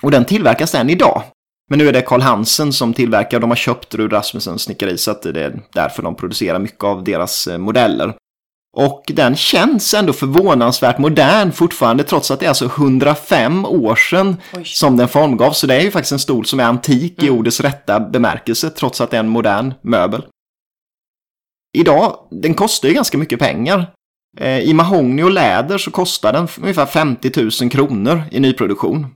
Och 0.03 0.11
den 0.11 0.25
tillverkas 0.25 0.75
än 0.75 0.91
idag. 0.91 1.23
Men 1.71 1.79
nu 1.79 1.89
är 1.89 1.93
det 1.93 2.03
Karl 2.03 2.21
Hansen 2.21 2.73
som 2.73 2.95
tillverkar, 2.95 3.41
de 3.41 3.51
har 3.51 3.57
köpt 3.57 3.95
Rud 3.95 4.13
Rasmussens 4.13 4.63
snickeri 4.63 4.99
så 4.99 5.11
att 5.11 5.23
det 5.23 5.45
är 5.45 5.63
därför 5.75 6.03
de 6.03 6.15
producerar 6.15 6.59
mycket 6.59 6.85
av 6.85 7.05
deras 7.05 7.47
eh, 7.47 7.59
modeller. 7.59 8.15
Och 8.77 9.03
den 9.07 9.37
känns 9.37 9.95
ändå 9.95 10.13
förvånansvärt 10.13 10.99
modern 10.99 11.53
fortfarande 11.53 12.05
trots 12.05 12.31
att 12.31 12.41
det 12.41 12.47
är 12.47 12.49
alltså 12.49 12.65
105 12.65 13.65
år 13.65 13.97
sedan 13.97 14.37
Oj. 14.53 14.65
som 14.65 14.97
den 14.97 15.09
formgavs. 15.09 15.59
Så 15.59 15.67
det 15.67 15.75
är 15.75 15.81
ju 15.81 15.91
faktiskt 15.91 16.13
en 16.13 16.19
stol 16.19 16.47
som 16.47 16.61
är 16.61 16.65
antik 16.65 17.23
mm. 17.23 17.35
i 17.35 17.39
ordets 17.39 17.61
rätta 17.61 18.01
bemärkelse 18.01 18.71
trots 18.71 19.01
att 19.01 19.11
det 19.11 19.17
är 19.17 19.21
en 19.21 19.29
modern 19.29 19.75
möbel. 19.83 20.23
Idag, 21.79 22.17
den 22.31 22.55
kostar 22.55 22.89
ju 22.89 22.95
ganska 22.95 23.19
mycket 23.19 23.39
pengar. 23.39 23.93
Eh, 24.39 24.61
I 24.61 24.75
mahogny 24.75 25.23
och 25.23 25.31
läder 25.31 25.79
så 25.79 25.91
kostar 25.91 26.33
den 26.33 26.49
ungefär 26.61 26.87
50 26.87 27.63
000 27.63 27.71
kronor 27.71 28.23
i 28.31 28.41
nyproduktion 28.41 29.07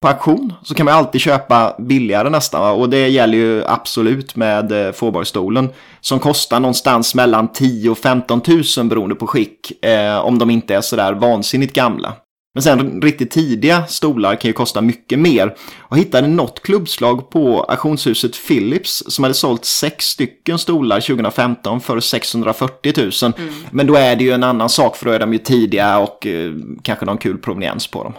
på 0.00 0.08
auktion 0.08 0.52
så 0.62 0.74
kan 0.74 0.86
man 0.86 0.94
alltid 0.94 1.20
köpa 1.20 1.76
billigare 1.78 2.30
nästan. 2.30 2.80
Och 2.80 2.90
det 2.90 3.08
gäller 3.08 3.38
ju 3.38 3.64
absolut 3.66 4.36
med 4.36 4.86
eh, 4.86 4.92
Fåborgstolen. 4.92 5.68
Som 6.00 6.18
kostar 6.18 6.60
någonstans 6.60 7.14
mellan 7.14 7.52
10 7.52 7.90
och 7.90 7.98
15 7.98 8.40
000 8.76 8.86
beroende 8.86 9.14
på 9.14 9.26
skick. 9.26 9.84
Eh, 9.84 10.18
om 10.18 10.38
de 10.38 10.50
inte 10.50 10.74
är 10.74 10.80
sådär 10.80 11.12
vansinnigt 11.12 11.72
gamla. 11.72 12.14
Men 12.54 12.62
sen 12.62 13.02
riktigt 13.02 13.30
tidiga 13.30 13.86
stolar 13.86 14.36
kan 14.36 14.48
ju 14.48 14.52
kosta 14.52 14.80
mycket 14.80 15.18
mer. 15.18 15.54
Och 15.78 15.98
hittade 15.98 16.28
något 16.28 16.62
klubbslag 16.62 17.30
på 17.30 17.62
auktionshuset 17.62 18.46
Philips 18.48 19.02
som 19.08 19.24
hade 19.24 19.34
sålt 19.34 19.64
sex 19.64 20.04
stycken 20.04 20.58
stolar 20.58 21.00
2015 21.00 21.80
för 21.80 22.00
640 22.00 22.92
000. 22.96 23.32
Mm. 23.38 23.54
Men 23.70 23.86
då 23.86 23.94
är 23.94 24.16
det 24.16 24.24
ju 24.24 24.32
en 24.32 24.44
annan 24.44 24.68
sak 24.68 24.96
för 24.96 25.06
då 25.06 25.12
är 25.12 25.18
de 25.18 25.32
ju 25.32 25.38
tidiga 25.38 25.98
och 25.98 26.26
eh, 26.26 26.52
kanske 26.82 27.06
någon 27.06 27.18
kul 27.18 27.38
proveniens 27.38 27.86
på 27.86 28.04
dem. 28.04 28.12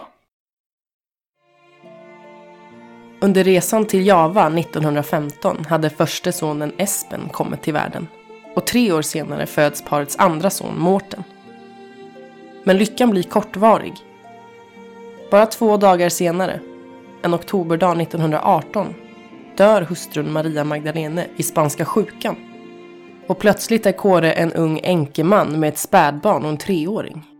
Under 3.22 3.44
resan 3.44 3.86
till 3.86 4.06
Java 4.06 4.46
1915 4.46 5.64
hade 5.68 5.90
förste 5.90 6.32
sonen 6.32 6.72
Espen 6.76 7.28
kommit 7.28 7.62
till 7.62 7.72
världen 7.72 8.08
och 8.54 8.66
tre 8.66 8.92
år 8.92 9.02
senare 9.02 9.46
föds 9.46 9.84
parets 9.84 10.16
andra 10.18 10.50
son 10.50 10.78
Mårten. 10.78 11.24
Men 12.64 12.76
lyckan 12.76 13.10
blir 13.10 13.22
kortvarig. 13.22 13.94
Bara 15.30 15.46
två 15.46 15.76
dagar 15.76 16.08
senare, 16.08 16.60
en 17.22 17.34
oktoberdag 17.34 18.00
1918, 18.00 18.94
dör 19.56 19.82
hustrun 19.82 20.32
Maria 20.32 20.64
Magdalene 20.64 21.26
i 21.36 21.42
spanska 21.42 21.84
sjukan. 21.84 22.36
Och 23.26 23.38
plötsligt 23.38 23.86
är 23.86 23.92
Kåre 23.92 24.32
en 24.32 24.52
ung 24.52 24.80
enkeman 24.82 25.60
med 25.60 25.68
ett 25.68 25.78
spädbarn 25.78 26.42
och 26.42 26.50
en 26.50 26.56
treåring. 26.56 27.31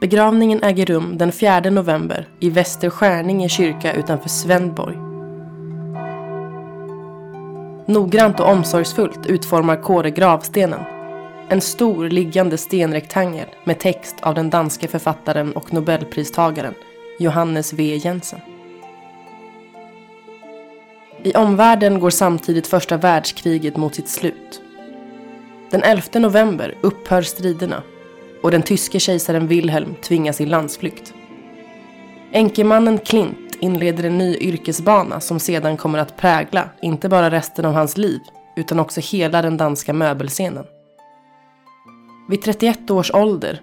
Begravningen 0.00 0.62
äger 0.62 0.86
rum 0.86 1.18
den 1.18 1.32
4 1.32 1.60
november 1.60 2.28
i 2.40 2.50
Västerskärninge 2.50 3.48
kyrka 3.48 3.92
utanför 3.92 4.28
Svendborg. 4.28 4.96
Noggrant 7.86 8.40
och 8.40 8.48
omsorgsfullt 8.48 9.26
utformar 9.26 9.82
Kåre 9.82 10.10
gravstenen. 10.10 10.80
En 11.48 11.60
stor 11.60 12.08
liggande 12.08 12.58
stenrektangel 12.58 13.46
med 13.64 13.78
text 13.78 14.16
av 14.20 14.34
den 14.34 14.50
danske 14.50 14.88
författaren 14.88 15.52
och 15.52 15.72
nobelpristagaren 15.72 16.74
Johannes 17.18 17.72
V. 17.72 17.96
Jensen. 17.96 18.40
I 21.22 21.32
omvärlden 21.34 22.00
går 22.00 22.10
samtidigt 22.10 22.66
första 22.66 22.96
världskriget 22.96 23.76
mot 23.76 23.94
sitt 23.94 24.08
slut. 24.08 24.62
Den 25.70 25.82
11 25.82 26.02
november 26.14 26.74
upphör 26.80 27.22
striderna 27.22 27.82
och 28.42 28.50
den 28.50 28.62
tyske 28.62 29.00
kejsaren 29.00 29.46
Wilhelm 29.46 29.94
tvingas 30.02 30.40
i 30.40 30.46
landsflykt. 30.46 31.14
Enkemannen 32.32 32.98
Klint 32.98 33.56
inleder 33.60 34.04
en 34.04 34.18
ny 34.18 34.36
yrkesbana 34.36 35.20
som 35.20 35.40
sedan 35.40 35.76
kommer 35.76 35.98
att 35.98 36.16
prägla 36.16 36.68
inte 36.82 37.08
bara 37.08 37.30
resten 37.30 37.64
av 37.64 37.72
hans 37.72 37.96
liv 37.96 38.20
utan 38.56 38.80
också 38.80 39.00
hela 39.00 39.42
den 39.42 39.56
danska 39.56 39.92
möbelscenen. 39.92 40.64
Vid 42.28 42.42
31 42.42 42.90
års 42.90 43.10
ålder, 43.14 43.60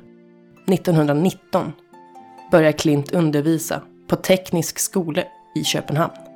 1919, 0.67 1.71
börjar 2.51 2.71
Klint 2.71 3.11
undervisa 3.11 3.81
på 4.07 4.15
Teknisk 4.15 4.79
skola 4.79 5.23
i 5.55 5.63
Köpenhamn. 5.63 6.32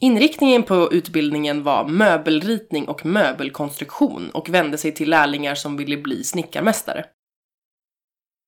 Inriktningen 0.00 0.62
på 0.62 0.92
utbildningen 0.92 1.62
var 1.62 1.88
möbelritning 1.88 2.88
och 2.88 3.06
möbelkonstruktion 3.06 4.30
och 4.30 4.48
vände 4.48 4.78
sig 4.78 4.92
till 4.92 5.10
lärlingar 5.10 5.54
som 5.54 5.76
ville 5.76 5.96
bli 5.96 6.24
snickarmästare. 6.24 7.04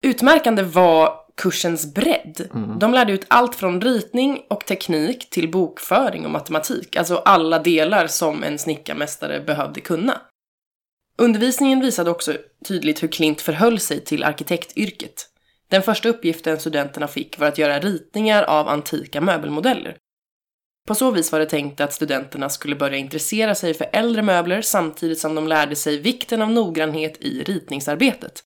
Utmärkande 0.07 0.63
var 0.63 1.15
kursens 1.37 1.95
bredd. 1.95 2.49
Mm. 2.55 2.79
De 2.79 2.93
lärde 2.93 3.13
ut 3.13 3.27
allt 3.29 3.55
från 3.55 3.81
ritning 3.81 4.43
och 4.51 4.67
teknik 4.67 5.31
till 5.31 5.51
bokföring 5.51 6.25
och 6.25 6.31
matematik, 6.31 6.97
alltså 6.97 7.17
alla 7.17 7.59
delar 7.59 8.07
som 8.07 8.45
en 8.45 8.59
snickarmästare 8.59 9.41
behövde 9.41 9.81
kunna. 9.81 10.21
Undervisningen 11.19 11.81
visade 11.81 12.11
också 12.11 12.37
tydligt 12.65 13.03
hur 13.03 13.09
Klint 13.09 13.41
förhöll 13.41 13.81
sig 13.81 14.05
till 14.05 14.25
arkitektyrket. 14.25 15.27
Den 15.69 15.83
första 15.83 16.09
uppgiften 16.09 16.61
studenterna 16.61 17.09
fick 17.09 17.39
var 17.39 17.47
att 17.47 17.59
göra 17.59 17.79
ritningar 17.79 18.43
av 18.43 18.69
antika 18.69 19.21
möbelmodeller 19.21 19.97
på 20.87 20.95
så 20.95 21.11
vis 21.11 21.33
var 21.33 21.39
det 21.39 21.47
tänkt 21.47 21.81
att 21.81 21.93
studenterna 21.93 22.49
skulle 22.49 22.77
börja 22.77 22.97
intressera 22.97 23.55
sig 23.55 23.75
för 23.75 23.91
äldre 23.93 24.23
möbler 24.23 24.63
samtidigt 24.63 25.19
som 25.19 25.35
de 25.35 25.49
lärde 25.49 25.77
sig 25.77 25.99
vikten 25.99 26.43
av 26.43 26.51
noggrannhet 26.51 27.17
i 27.21 27.43
ritningsarbetet. 27.43 28.43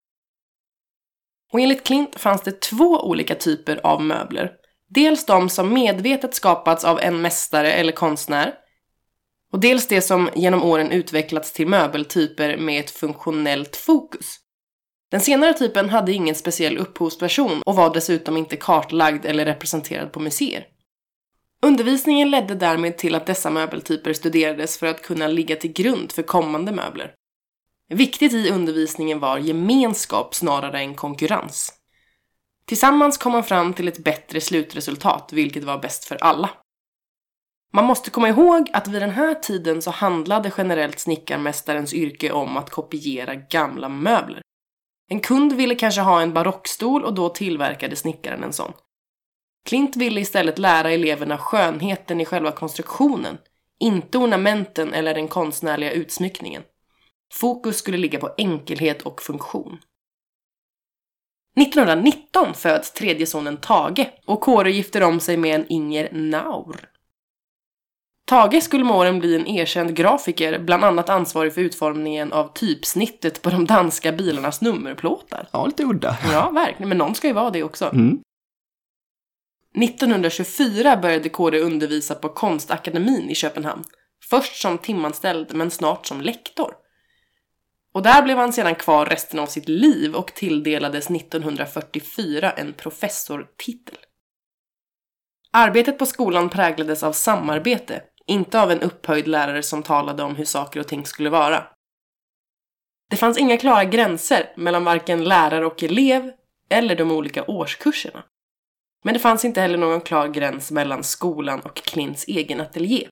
Och 1.53 1.61
enligt 1.61 1.85
Klint 1.85 2.21
fanns 2.21 2.43
det 2.43 2.61
två 2.61 3.01
olika 3.01 3.35
typer 3.35 3.81
av 3.87 4.03
möbler. 4.03 4.51
Dels 4.89 5.27
de 5.27 5.49
som 5.49 5.75
medvetet 5.75 6.35
skapats 6.35 6.85
av 6.85 7.01
en 7.01 7.21
mästare 7.21 7.73
eller 7.73 7.93
konstnär 7.93 8.55
och 9.53 9.61
dels 9.61 9.89
det 9.89 10.01
som 10.01 10.31
genom 10.35 10.65
åren 10.65 10.91
utvecklats 10.91 11.53
till 11.53 11.69
möbeltyper 11.69 12.57
med 12.57 12.81
ett 12.81 12.91
funktionellt 12.91 13.77
fokus. 13.77 14.37
Den 15.11 15.21
senare 15.21 15.53
typen 15.55 15.89
hade 15.89 16.13
ingen 16.13 16.35
speciell 16.35 16.79
upphovsperson 16.79 17.63
och 17.67 17.77
var 17.77 17.95
dessutom 17.95 18.37
inte 18.37 18.57
kartlagd 18.57 19.25
eller 19.27 19.45
representerad 19.45 20.13
på 20.13 20.21
museer. 20.21 20.67
Undervisningen 21.65 22.31
ledde 22.31 22.55
därmed 22.55 22.99
till 22.99 23.15
att 23.15 23.27
dessa 23.27 23.51
möbeltyper 23.51 24.13
studerades 24.13 24.79
för 24.79 24.87
att 24.87 25.03
kunna 25.03 25.27
ligga 25.27 25.57
till 25.57 25.73
grund 25.73 26.13
för 26.13 26.23
kommande 26.23 26.73
möbler. 26.73 27.15
Viktigt 27.89 28.33
i 28.33 28.51
undervisningen 28.51 29.21
var 29.21 29.39
gemenskap 29.39 30.35
snarare 30.35 30.81
än 30.81 30.95
konkurrens. 30.95 31.73
Tillsammans 32.67 33.19
kom 33.19 33.33
man 33.33 33.45
fram 33.45 33.75
till 33.75 33.89
ett 33.89 34.05
bättre 34.05 34.41
slutresultat, 34.41 35.33
vilket 35.33 35.65
var 35.65 35.79
bäst 35.79 36.05
för 36.05 36.17
alla. 36.21 36.51
Man 37.73 37.85
måste 37.85 38.11
komma 38.11 38.29
ihåg 38.29 38.71
att 38.73 38.89
vid 38.89 39.03
den 39.03 39.11
här 39.11 39.35
tiden 39.35 39.83
så 39.83 39.91
handlade 39.91 40.53
generellt 40.57 40.99
snickarmästarens 40.99 41.95
yrke 41.95 42.33
om 42.33 42.57
att 42.57 42.71
kopiera 42.71 43.35
gamla 43.35 43.89
möbler. 43.89 44.43
En 45.11 45.21
kund 45.21 45.53
ville 45.53 45.75
kanske 45.75 46.01
ha 46.01 46.21
en 46.21 46.33
barockstol 46.33 47.05
och 47.05 47.15
då 47.15 47.29
tillverkade 47.29 47.97
snickaren 47.97 48.45
en 48.45 48.53
sån. 48.53 48.73
Klint 49.65 49.97
ville 49.97 50.21
istället 50.21 50.59
lära 50.59 50.91
eleverna 50.91 51.39
skönheten 51.39 52.21
i 52.21 52.25
själva 52.25 52.53
konstruktionen, 52.53 53.39
inte 53.81 54.19
ornamenten 54.19 54.95
eller 54.95 55.15
den 55.15 55.29
konstnärliga 55.29 55.93
utsmyckningen. 55.93 56.63
Fokus 57.33 57.77
skulle 57.77 57.97
ligga 57.97 58.19
på 58.19 58.35
enkelhet 58.37 59.03
och 59.03 59.23
funktion. 59.23 59.79
1919 61.61 62.55
föds 62.55 62.93
tredje 62.93 63.27
sonen 63.27 63.57
Tage 63.57 64.07
och 64.27 64.41
Kåre 64.41 64.73
gifter 64.73 65.03
om 65.03 65.21
sig 65.21 65.37
med 65.37 65.55
en 65.55 65.67
Inger 65.69 66.09
Naur. 66.13 66.89
Tage 68.27 68.63
skulle 68.63 68.85
med 68.85 68.97
åren 68.97 69.19
bli 69.19 69.37
en 69.37 69.47
erkänd 69.47 69.97
grafiker, 69.97 70.59
bland 70.59 70.85
annat 70.85 71.09
ansvarig 71.09 71.55
för 71.55 71.61
utformningen 71.61 72.33
av 72.33 72.53
typsnittet 72.53 73.43
på 73.43 73.51
de 73.51 73.65
danska 73.65 74.13
bilarnas 74.13 74.61
nummerplåtar. 74.61 75.49
Ja, 75.53 75.67
lite 75.67 75.83
udda. 75.83 76.17
Ja, 76.33 76.51
verkligen. 76.51 76.89
Men 76.89 76.99
någon 76.99 77.15
ska 77.15 77.27
ju 77.27 77.33
vara 77.33 77.51
det 77.51 77.63
också. 77.63 77.85
Mm. 77.85 78.21
1924 79.83 80.97
började 80.97 81.29
Kåre 81.29 81.61
undervisa 81.61 82.15
på 82.15 82.29
Konstakademin 82.29 83.31
i 83.31 83.35
Köpenhamn. 83.35 83.85
Först 84.31 84.63
som 84.63 84.79
timanställd, 84.79 85.55
men 85.55 85.71
snart 85.71 86.07
som 86.07 86.21
lektor. 86.21 86.75
Och 87.95 88.03
där 88.03 88.23
blev 88.23 88.39
han 88.39 88.53
sedan 88.53 88.75
kvar 88.75 89.07
resten 89.07 89.39
av 89.39 89.47
sitt 89.47 89.69
liv 89.69 90.15
och 90.15 90.35
tilldelades 90.35 91.11
1944 91.11 92.51
en 92.51 92.73
professortitel. 92.73 93.97
Arbetet 95.51 95.99
på 95.99 96.07
skolan 96.07 96.49
präglades 96.49 97.03
av 97.03 97.13
samarbete, 97.13 98.03
inte 98.27 98.61
av 98.61 98.71
en 98.71 98.81
upphöjd 98.81 99.29
lärare 99.29 99.63
som 99.63 99.83
talade 99.83 100.23
om 100.23 100.37
hur 100.37 100.45
saker 100.45 100.81
och 100.81 100.89
ting 100.89 101.07
skulle 101.07 101.31
vara. 101.31 101.67
Det 103.11 103.17
fanns 103.17 103.39
inga 103.39 103.57
klara 103.57 103.85
gränser 103.85 104.53
mellan 104.57 104.85
varken 104.85 105.25
lärare 105.25 105.67
och 105.67 105.83
elev 105.83 106.33
eller 106.71 106.97
de 106.97 107.11
olika 107.11 107.45
årskurserna. 107.45 108.25
Men 109.05 109.15
det 109.15 109.21
fanns 109.21 109.45
inte 109.45 109.61
heller 109.61 109.79
någon 109.79 110.01
klar 110.01 110.29
gräns 110.29 110.71
mellan 110.71 111.05
skolan 111.05 111.61
och 111.61 111.77
Klints 111.77 112.25
egen 112.29 112.61
ateljé. 112.61 113.09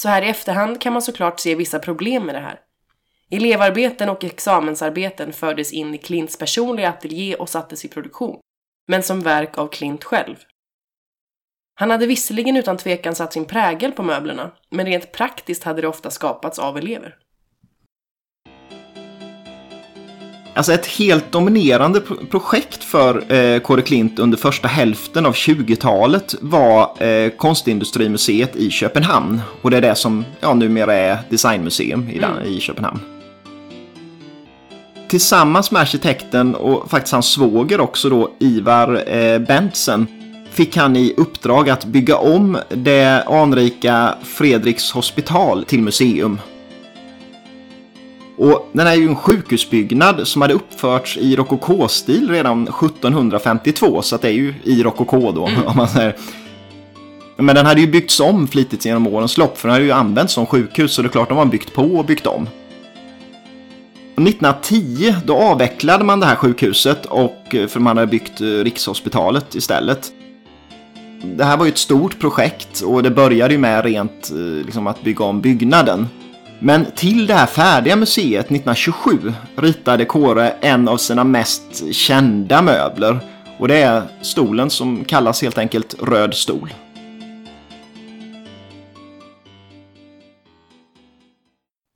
Så 0.00 0.08
här 0.08 0.22
i 0.22 0.28
efterhand 0.28 0.80
kan 0.80 0.92
man 0.92 1.02
såklart 1.02 1.40
se 1.40 1.54
vissa 1.54 1.78
problem 1.78 2.26
med 2.26 2.34
det 2.34 2.40
här. 2.40 2.60
Elevarbeten 3.30 4.08
och 4.08 4.24
examensarbeten 4.24 5.32
fördes 5.32 5.72
in 5.72 5.94
i 5.94 5.98
Klints 5.98 6.38
personliga 6.38 6.88
ateljé 6.88 7.34
och 7.34 7.48
sattes 7.48 7.84
i 7.84 7.88
produktion, 7.88 8.40
men 8.88 9.02
som 9.02 9.20
verk 9.20 9.58
av 9.58 9.68
Klint 9.68 10.04
själv. 10.04 10.36
Han 11.74 11.90
hade 11.90 12.06
visserligen 12.06 12.56
utan 12.56 12.76
tvekan 12.76 13.14
satt 13.14 13.32
sin 13.32 13.44
prägel 13.44 13.92
på 13.92 14.02
möblerna, 14.02 14.52
men 14.70 14.86
rent 14.86 15.12
praktiskt 15.12 15.64
hade 15.64 15.80
det 15.80 15.88
ofta 15.88 16.10
skapats 16.10 16.58
av 16.58 16.78
elever. 16.78 17.16
Alltså 20.56 20.72
ett 20.72 20.86
helt 20.86 21.32
dominerande 21.32 22.00
projekt 22.30 22.84
för 22.84 23.32
eh, 23.32 23.60
Kåre 23.60 23.82
Klint 23.82 24.18
under 24.18 24.38
första 24.38 24.68
hälften 24.68 25.26
av 25.26 25.32
20-talet 25.32 26.34
var 26.40 27.02
eh, 27.02 27.30
Konstindustrimuseet 27.30 28.56
i 28.56 28.70
Köpenhamn. 28.70 29.40
Och 29.62 29.70
det 29.70 29.76
är 29.76 29.80
det 29.80 29.94
som 29.94 30.24
ja, 30.40 30.54
numera 30.54 30.94
är 30.94 31.18
designmuseum 31.30 32.08
i, 32.08 32.18
mm. 32.18 32.44
i 32.44 32.60
Köpenhamn. 32.60 33.00
Tillsammans 35.08 35.70
med 35.70 35.82
arkitekten 35.82 36.54
och 36.54 36.90
faktiskt 36.90 37.12
hans 37.12 37.32
svåger 37.32 37.80
också 37.80 38.08
då, 38.08 38.30
Ivar 38.38 39.16
eh, 39.16 39.38
Bentsen, 39.38 40.06
fick 40.50 40.76
han 40.76 40.96
i 40.96 41.14
uppdrag 41.16 41.70
att 41.70 41.84
bygga 41.84 42.16
om 42.16 42.58
det 42.68 43.22
anrika 43.26 44.14
Fredriks 44.22 44.92
hospital 44.92 45.64
till 45.64 45.82
museum. 45.82 46.38
Och 48.36 48.68
den 48.72 48.86
är 48.86 48.94
ju 48.94 49.08
en 49.08 49.16
sjukhusbyggnad 49.16 50.28
som 50.28 50.42
hade 50.42 50.54
uppförts 50.54 51.16
i 51.16 51.36
rokokostil 51.36 52.30
redan 52.30 52.62
1752, 52.62 54.02
så 54.02 54.16
det 54.16 54.28
är 54.28 54.32
ju 54.32 54.54
i 54.64 54.82
rokoko 54.82 55.32
då, 55.32 55.46
mm. 55.46 55.66
om 55.66 55.76
man 55.76 55.88
säger. 55.88 56.16
Men 57.36 57.54
den 57.54 57.66
hade 57.66 57.80
ju 57.80 57.86
byggts 57.86 58.20
om 58.20 58.48
flitigt 58.48 58.84
genom 58.84 59.06
årens 59.06 59.38
lopp, 59.38 59.58
för 59.58 59.68
den 59.68 59.72
hade 59.72 59.84
ju 59.84 59.92
använts 59.92 60.32
som 60.32 60.46
sjukhus, 60.46 60.92
så 60.92 61.02
det 61.02 61.08
är 61.08 61.10
klart 61.10 61.28
de 61.28 61.38
har 61.38 61.44
byggt 61.44 61.74
på 61.74 61.82
och 61.82 62.04
byggt 62.04 62.26
om. 62.26 62.48
1910 64.12 65.14
då 65.24 65.36
avvecklade 65.36 66.04
man 66.04 66.20
det 66.20 66.26
här 66.26 66.36
sjukhuset 66.36 67.06
och 67.06 67.54
för 67.68 67.80
man 67.80 67.96
hade 67.96 68.10
byggt 68.10 68.40
eh, 68.40 68.46
Rikshospitalet 68.46 69.54
istället 69.54 70.12
det 71.34 71.44
här 71.44 71.56
var 71.56 71.64
ju 71.64 71.72
ett 71.72 71.78
stort 71.78 72.18
projekt 72.18 72.80
och 72.80 73.02
det 73.02 73.10
började 73.10 73.54
ju 73.54 73.58
med 73.58 73.84
rent 73.84 74.30
eh, 74.30 74.64
liksom, 74.64 74.86
att 74.86 75.02
bygga 75.02 75.24
om 75.24 75.40
byggnaden. 75.40 76.08
Men 76.58 76.86
till 76.94 77.26
det 77.26 77.34
här 77.34 77.46
färdiga 77.46 77.96
museet 77.96 78.46
1927 78.46 79.32
ritade 79.56 80.04
Kåre 80.04 80.50
en 80.60 80.88
av 80.88 80.96
sina 80.96 81.24
mest 81.24 81.94
kända 81.94 82.62
möbler. 82.62 83.18
Och 83.58 83.68
det 83.68 83.82
är 83.82 84.02
stolen 84.22 84.70
som 84.70 85.04
kallas 85.04 85.42
helt 85.42 85.58
enkelt 85.58 85.94
Röd 86.02 86.34
stol. 86.34 86.74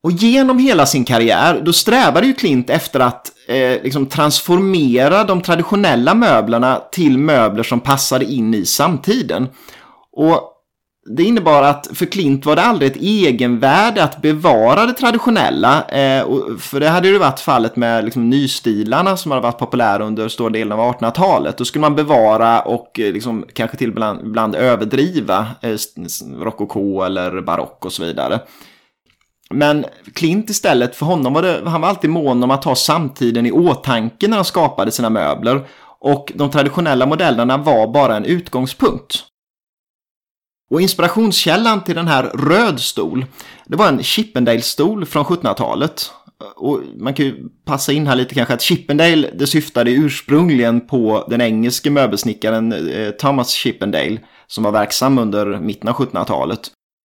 Och 0.02 0.12
genom 0.12 0.58
hela 0.58 0.86
sin 0.86 1.04
karriär, 1.04 1.60
då 1.64 1.72
strävade 1.72 2.26
ju 2.26 2.32
Klint 2.32 2.70
efter 2.70 3.00
att 3.00 3.32
eh, 3.48 3.82
liksom 3.82 4.06
transformera 4.06 5.24
de 5.24 5.42
traditionella 5.42 6.14
möblerna 6.14 6.82
till 6.92 7.18
möbler 7.18 7.62
som 7.62 7.80
passade 7.80 8.24
in 8.24 8.54
i 8.54 8.66
samtiden. 8.66 9.48
Och 10.12 10.49
det 11.16 11.22
innebar 11.22 11.62
att 11.62 11.86
för 11.94 12.06
Klint 12.06 12.46
var 12.46 12.56
det 12.56 12.62
aldrig 12.62 12.90
ett 12.90 13.02
egenvärde 13.02 14.04
att 14.04 14.22
bevara 14.22 14.86
det 14.86 14.92
traditionella. 14.92 15.84
Eh, 15.88 16.22
och, 16.22 16.60
för 16.60 16.80
det 16.80 16.88
hade 16.88 17.08
ju 17.08 17.18
varit 17.18 17.40
fallet 17.40 17.76
med 17.76 18.04
liksom, 18.04 18.30
nystilarna 18.30 19.16
som 19.16 19.30
hade 19.30 19.42
varit 19.42 19.58
populära 19.58 20.04
under 20.04 20.28
stora 20.28 20.50
delen 20.50 20.78
av 20.78 20.94
1800-talet. 20.94 21.58
Då 21.58 21.64
skulle 21.64 21.80
man 21.80 21.94
bevara 21.94 22.60
och 22.60 23.00
eh, 23.00 23.12
liksom, 23.12 23.44
kanske 23.52 23.76
till 23.76 23.88
ibland, 23.88 24.20
ibland 24.20 24.54
överdriva 24.54 25.46
eh, 25.60 25.76
rokoko 26.40 27.02
eller 27.02 27.40
barock 27.40 27.84
och 27.84 27.92
så 27.92 28.04
vidare. 28.04 28.40
Men 29.50 29.84
Klint 30.14 30.50
istället, 30.50 30.96
för 30.96 31.06
honom 31.06 31.32
var 31.32 31.42
det, 31.42 31.60
han 31.64 31.80
var 31.80 31.88
alltid 31.88 32.10
mån 32.10 32.44
om 32.44 32.50
att 32.50 32.64
ha 32.64 32.74
samtiden 32.74 33.46
i 33.46 33.52
åtanke 33.52 34.28
när 34.28 34.36
han 34.36 34.44
skapade 34.44 34.90
sina 34.90 35.10
möbler. 35.10 35.66
Och 36.00 36.32
de 36.34 36.50
traditionella 36.50 37.06
modellerna 37.06 37.56
var 37.56 37.92
bara 37.92 38.16
en 38.16 38.24
utgångspunkt. 38.24 39.29
Och 40.70 40.80
inspirationskällan 40.80 41.84
till 41.84 41.94
den 41.94 42.08
här 42.08 42.22
röd 42.22 42.80
stol, 42.80 43.26
det 43.66 43.76
var 43.76 43.88
en 43.88 44.02
Chippendale-stol 44.02 45.06
från 45.06 45.24
1700-talet. 45.24 46.10
Och 46.56 46.80
man 46.96 47.14
kan 47.14 47.26
ju 47.26 47.48
passa 47.64 47.92
in 47.92 48.06
här 48.06 48.16
lite 48.16 48.34
kanske 48.34 48.54
att 48.54 48.62
Chippendale, 48.62 49.30
det 49.34 49.46
syftade 49.46 49.90
ursprungligen 49.90 50.86
på 50.86 51.26
den 51.30 51.40
engelske 51.40 51.90
möbelsnickaren 51.90 52.72
eh, 52.72 53.10
Thomas 53.10 53.50
Chippendale 53.50 54.18
som 54.46 54.64
var 54.64 54.72
verksam 54.72 55.18
under 55.18 55.60
mitten 55.60 55.88
av 55.88 55.94
1700-talet. 55.94 56.60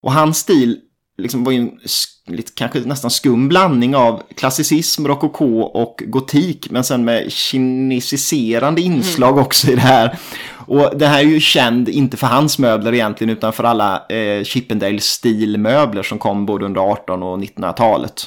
Och 0.04 0.12
hans 0.12 0.38
stil 0.38 0.80
liksom 1.24 1.44
var 1.44 1.52
ju 1.52 1.60
en 1.60 1.80
lite, 2.28 2.52
kanske 2.56 2.80
nästan 2.80 3.12
skum 3.12 3.50
blandning 3.50 3.96
av 3.96 4.24
klassicism, 4.36 5.08
rokoko 5.08 5.60
och 5.62 6.04
gotik. 6.06 6.70
Men 6.70 6.84
sen 6.84 7.06
med 7.06 7.32
kinesiserande 7.32 8.82
inslag 8.82 9.32
mm. 9.32 9.44
också 9.44 9.72
i 9.72 9.76
det 9.76 9.82
här. 9.82 10.20
Och 10.68 10.98
det 10.98 11.08
här 11.08 11.20
är 11.20 11.24
ju 11.24 11.40
känd, 11.40 11.90
inte 11.90 12.18
för 12.18 12.28
hans 12.28 12.60
möbler 12.60 12.94
egentligen, 12.94 13.38
utan 13.38 13.54
för 13.54 13.64
alla 13.64 14.06
eh, 14.10 14.44
Chippendale-stilmöbler 14.44 16.04
som 16.04 16.20
kom 16.20 16.46
både 16.46 16.66
under 16.66 16.94
1800 16.94 17.28
och 17.28 17.40
1900-talet. 17.40 18.26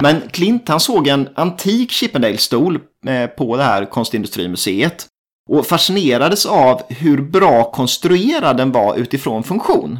Men 0.00 0.20
Klint 0.30 0.68
han 0.68 0.80
såg 0.80 1.08
en 1.08 1.28
antik 1.34 1.90
Chippendale-stol 1.90 2.78
eh, 3.06 3.26
på 3.26 3.56
det 3.56 3.62
här 3.62 3.84
konstindustrimuseet 3.84 5.06
och 5.50 5.66
fascinerades 5.66 6.46
av 6.46 6.82
hur 6.88 7.22
bra 7.22 7.70
konstruerad 7.70 8.56
den 8.56 8.72
var 8.72 8.96
utifrån 8.96 9.42
funktion. 9.42 9.98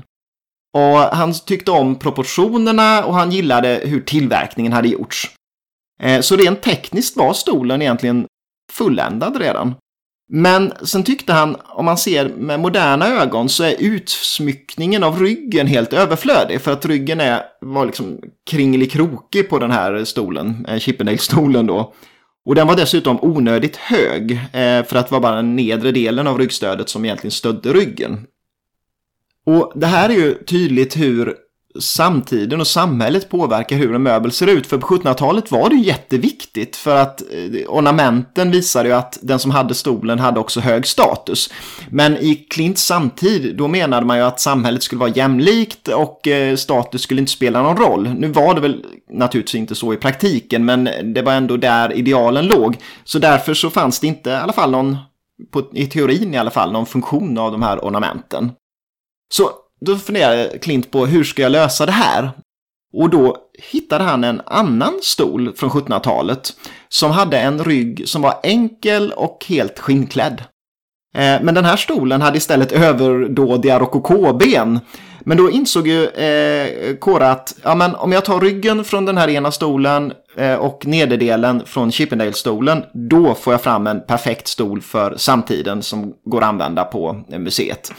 Och 0.74 0.98
han 0.98 1.34
tyckte 1.34 1.70
om 1.70 1.98
proportionerna 1.98 3.04
och 3.04 3.14
han 3.14 3.32
gillade 3.32 3.80
hur 3.84 4.00
tillverkningen 4.00 4.72
hade 4.72 4.88
gjorts. 4.88 5.30
Eh, 6.02 6.20
så 6.20 6.36
rent 6.36 6.62
tekniskt 6.62 7.16
var 7.16 7.32
stolen 7.32 7.82
egentligen 7.82 8.26
fulländad 8.72 9.36
redan. 9.36 9.74
Men 10.32 10.72
sen 10.82 11.04
tyckte 11.04 11.32
han, 11.32 11.56
om 11.64 11.84
man 11.84 11.98
ser 11.98 12.28
med 12.28 12.60
moderna 12.60 13.08
ögon, 13.08 13.48
så 13.48 13.64
är 13.64 13.74
utsmyckningen 13.78 15.04
av 15.04 15.20
ryggen 15.22 15.66
helt 15.66 15.92
överflödig. 15.92 16.60
För 16.60 16.72
att 16.72 16.86
ryggen 16.86 17.20
är, 17.20 17.42
var 17.60 17.86
liksom 17.86 18.20
kringelikrokig 18.50 19.48
på 19.50 19.58
den 19.58 19.70
här 19.70 20.04
stolen, 20.04 20.66
eh, 20.68 20.78
Chippendale-stolen 20.78 21.66
då. 21.66 21.92
Och 22.46 22.54
den 22.54 22.66
var 22.66 22.76
dessutom 22.76 23.18
onödigt 23.22 23.76
hög 23.76 24.32
eh, 24.32 24.84
för 24.84 24.94
att 24.94 25.10
vara 25.10 25.20
bara 25.20 25.36
den 25.36 25.56
nedre 25.56 25.92
delen 25.92 26.26
av 26.26 26.38
ryggstödet 26.38 26.88
som 26.88 27.04
egentligen 27.04 27.30
stödde 27.30 27.72
ryggen. 27.72 28.26
Och 29.48 29.72
det 29.74 29.86
här 29.86 30.08
är 30.08 30.14
ju 30.14 30.34
tydligt 30.34 30.96
hur 30.96 31.34
samtiden 31.80 32.60
och 32.60 32.66
samhället 32.66 33.28
påverkar 33.28 33.76
hur 33.76 33.94
en 33.94 34.02
möbel 34.02 34.32
ser 34.32 34.46
ut. 34.46 34.66
För 34.66 34.78
på 34.78 34.86
1700-talet 34.86 35.50
var 35.50 35.70
det 35.70 35.76
jätteviktigt 35.76 36.76
för 36.76 36.96
att 36.96 37.22
eh, 37.22 37.68
ornamenten 37.68 38.50
visade 38.50 38.88
ju 38.88 38.94
att 38.94 39.18
den 39.22 39.38
som 39.38 39.50
hade 39.50 39.74
stolen 39.74 40.18
hade 40.18 40.40
också 40.40 40.60
hög 40.60 40.86
status. 40.86 41.52
Men 41.90 42.16
i 42.16 42.34
Klints 42.34 42.82
samtid 42.82 43.56
då 43.56 43.68
menade 43.68 44.06
man 44.06 44.16
ju 44.16 44.22
att 44.22 44.40
samhället 44.40 44.82
skulle 44.82 45.00
vara 45.00 45.10
jämlikt 45.10 45.88
och 45.88 46.28
eh, 46.28 46.56
status 46.56 47.02
skulle 47.02 47.20
inte 47.20 47.32
spela 47.32 47.62
någon 47.62 47.76
roll. 47.76 48.08
Nu 48.08 48.28
var 48.28 48.54
det 48.54 48.60
väl 48.60 48.84
naturligtvis 49.10 49.60
inte 49.60 49.74
så 49.74 49.92
i 49.92 49.96
praktiken 49.96 50.64
men 50.64 50.88
det 51.14 51.22
var 51.22 51.32
ändå 51.32 51.56
där 51.56 51.92
idealen 51.92 52.46
låg. 52.46 52.76
Så 53.04 53.18
därför 53.18 53.54
så 53.54 53.70
fanns 53.70 54.00
det 54.00 54.06
inte 54.06 54.30
i 54.30 54.34
alla 54.34 54.52
fall 54.52 54.70
någon, 54.70 54.96
i 55.74 55.86
teorin 55.86 56.34
i 56.34 56.38
alla 56.38 56.50
fall, 56.50 56.72
någon 56.72 56.86
funktion 56.86 57.38
av 57.38 57.52
de 57.52 57.62
här 57.62 57.78
ornamenten. 57.78 58.52
Så 59.28 59.50
då 59.80 59.96
funderade 59.96 60.58
Klint 60.58 60.90
på 60.90 61.06
hur 61.06 61.24
ska 61.24 61.42
jag 61.42 61.52
lösa 61.52 61.86
det 61.86 61.92
här? 61.92 62.30
Och 62.92 63.10
då 63.10 63.36
hittade 63.58 64.04
han 64.04 64.24
en 64.24 64.40
annan 64.46 64.98
stol 65.02 65.54
från 65.56 65.70
1700-talet 65.70 66.52
som 66.88 67.10
hade 67.10 67.38
en 67.38 67.64
rygg 67.64 68.08
som 68.08 68.22
var 68.22 68.34
enkel 68.42 69.12
och 69.12 69.44
helt 69.48 69.78
skinnklädd. 69.78 70.42
Eh, 71.14 71.42
men 71.42 71.54
den 71.54 71.64
här 71.64 71.76
stolen 71.76 72.22
hade 72.22 72.38
istället 72.38 72.72
överdådiga 72.72 73.78
rokokoben. 73.78 74.80
Men 75.20 75.36
då 75.36 75.50
insåg 75.50 75.88
ju 75.88 76.06
eh, 76.06 77.30
att 77.30 77.56
ja, 77.62 77.74
men 77.74 77.94
om 77.94 78.12
jag 78.12 78.24
tar 78.24 78.40
ryggen 78.40 78.84
från 78.84 79.04
den 79.04 79.18
här 79.18 79.28
ena 79.28 79.50
stolen 79.50 80.12
eh, 80.36 80.54
och 80.54 80.86
nederdelen 80.86 81.62
från 81.66 81.92
Chippendale-stolen, 81.92 82.82
då 82.92 83.34
får 83.34 83.52
jag 83.52 83.62
fram 83.62 83.86
en 83.86 84.00
perfekt 84.00 84.48
stol 84.48 84.80
för 84.80 85.16
samtiden 85.16 85.82
som 85.82 86.14
går 86.24 86.42
att 86.42 86.48
använda 86.48 86.84
på 86.84 87.24
eh, 87.32 87.38
museet. 87.38 87.92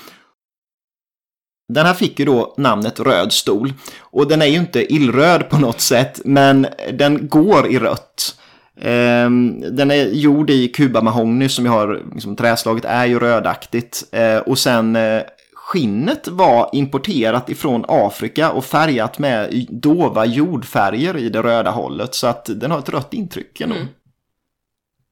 Den 1.69 1.85
här 1.85 1.93
fick 1.93 2.19
ju 2.19 2.25
då 2.25 2.53
namnet 2.57 2.99
röd 2.99 3.33
stol. 3.33 3.73
Och 3.99 4.27
den 4.27 4.41
är 4.41 4.45
ju 4.45 4.57
inte 4.57 4.93
illröd 4.93 5.49
på 5.49 5.57
något 5.57 5.81
sätt, 5.81 6.21
men 6.25 6.67
den 6.93 7.27
går 7.27 7.67
i 7.67 7.79
rött. 7.79 8.35
Ehm, 8.81 9.75
den 9.75 9.91
är 9.91 10.05
gjord 10.05 10.49
i 10.49 10.67
kubamahogny 10.67 11.49
som 11.49 11.65
jag 11.65 11.71
har, 11.71 12.03
liksom, 12.13 12.35
träslaget 12.35 12.85
är 12.85 13.05
ju 13.05 13.19
rödaktigt. 13.19 14.03
Eh, 14.11 14.37
och 14.37 14.59
sen 14.59 14.95
eh, 14.95 15.21
skinnet 15.53 16.27
var 16.27 16.69
importerat 16.73 17.49
ifrån 17.49 17.85
Afrika 17.87 18.51
och 18.51 18.65
färgat 18.65 19.19
med 19.19 19.65
dova 19.69 20.25
jordfärger 20.25 21.17
i 21.17 21.29
det 21.29 21.41
röda 21.41 21.71
hållet. 21.71 22.15
Så 22.15 22.27
att 22.27 22.49
den 22.55 22.71
har 22.71 22.79
ett 22.79 22.89
rött 22.89 23.13
intryck 23.13 23.61
ändå. 23.61 23.75
Mm. 23.75 23.87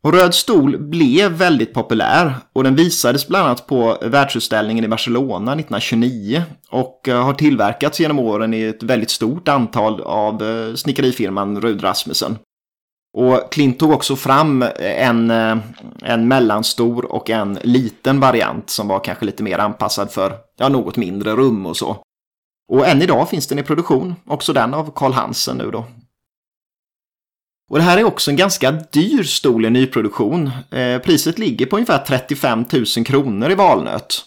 Och 0.08 0.14
Röd 0.14 0.34
stol 0.34 0.78
blev 0.78 1.32
väldigt 1.32 1.74
populär 1.74 2.34
och 2.54 2.64
den 2.64 2.76
visades 2.76 3.28
bland 3.28 3.46
annat 3.46 3.68
på 3.68 3.98
världsutställningen 4.02 4.84
i 4.86 4.88
Barcelona 4.88 5.52
1929 5.52 6.44
och 6.70 7.08
eh, 7.08 7.24
har 7.24 7.34
tillverkats 7.34 8.00
genom 8.00 8.20
åren 8.20 8.54
i 8.54 8.62
ett 8.62 8.84
väldigt 8.84 9.10
stort 9.10 9.48
antal 9.48 10.02
av 10.02 10.44
eh, 10.44 10.76
snickerifirman 10.76 11.62
Rud 11.62 11.84
Rasmussen. 11.84 12.38
Och 13.18 13.52
Klint 13.52 13.80
tog 13.80 13.92
också 13.92 14.16
fram 14.16 14.66
en, 14.80 15.32
eh, 15.32 15.58
en 16.02 16.28
mellanstor 16.28 17.12
och 17.12 17.30
en 17.30 17.60
liten 17.64 18.20
variant 18.20 18.70
som 18.70 18.88
var 18.88 19.00
kanske 19.00 19.26
lite 19.26 19.44
mer 19.44 19.60
anpassad 19.60 20.12
för 20.12 20.34
ja, 20.58 20.70
något 20.70 20.98
mindre 20.98 21.32
rum 21.32 21.66
och 21.66 21.78
så. 21.78 21.98
Och 22.72 22.88
än 22.88 23.02
idag 23.02 23.30
finns 23.30 23.48
den 23.48 23.60
i 23.60 23.64
produktion, 23.64 24.16
också 24.28 24.54
den 24.54 24.74
av 24.74 24.92
Carl 24.96 25.14
Hansen 25.14 25.58
nu 25.58 25.72
då. 25.72 25.86
Och 27.72 27.78
det 27.78 27.84
här 27.84 27.98
är 27.98 28.04
också 28.04 28.32
en 28.32 28.38
ganska 28.38 28.72
dyr 28.72 29.24
stol 29.24 29.66
i 29.66 29.70
nyproduktion. 29.70 30.52
Eh, 30.72 31.00
priset 31.02 31.40
ligger 31.40 31.66
på 31.66 31.76
ungefär 31.76 32.06
35 32.06 32.66
000 32.98 33.06
kronor 33.06 33.52
i 33.52 33.56
valnöt. 33.56 34.24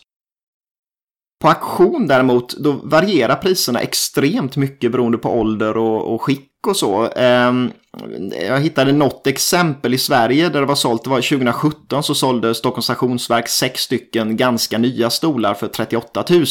På 1.40 1.48
auktion 1.48 2.06
däremot, 2.06 2.56
då 2.56 2.72
varierar 2.72 3.36
priserna 3.36 3.80
extremt 3.80 4.56
mycket 4.56 4.92
beroende 4.92 5.18
på 5.18 5.30
ålder 5.30 5.76
och, 5.76 6.14
och 6.14 6.22
skick 6.22 6.66
och 6.66 6.76
så. 6.76 7.06
Eh, 7.06 7.52
jag 8.48 8.60
hittade 8.60 8.92
något 8.92 9.26
exempel 9.26 9.94
i 9.94 9.98
Sverige 9.98 10.48
där 10.48 10.60
det 10.60 10.66
var 10.66 10.74
sålt, 10.74 11.04
det 11.04 11.10
var 11.10 11.20
2017 11.20 12.02
så 12.02 12.14
sålde 12.14 12.54
Stockholms 12.54 12.84
stationsverk 12.84 13.48
sex 13.48 13.80
stycken 13.80 14.36
ganska 14.36 14.78
nya 14.78 15.10
stolar 15.10 15.54
för 15.54 15.68
38 15.68 16.24
000. 16.30 16.44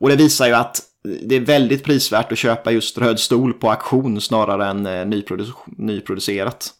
Och 0.00 0.08
det 0.08 0.16
visar 0.16 0.46
ju 0.46 0.52
att 0.52 0.91
det 1.04 1.36
är 1.36 1.40
väldigt 1.40 1.84
prisvärt 1.84 2.32
att 2.32 2.38
köpa 2.38 2.70
just 2.70 2.98
röd 2.98 3.20
stol 3.20 3.52
på 3.52 3.70
auktion 3.70 4.20
snarare 4.20 4.66
än 4.66 4.86
eh, 4.86 5.06
nyprodu 5.06 5.44
nyproducerat. 5.66 6.72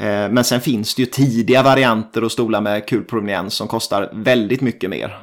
Eh, 0.00 0.06
men 0.06 0.44
sen 0.44 0.60
finns 0.60 0.94
det 0.94 1.02
ju 1.02 1.06
tidiga 1.06 1.62
varianter 1.62 2.24
och 2.24 2.32
stolar 2.32 2.60
med 2.60 2.88
kul 2.88 3.04
proveniens 3.04 3.54
som 3.54 3.68
kostar 3.68 4.10
väldigt 4.12 4.60
mycket 4.60 4.90
mer. 4.90 5.18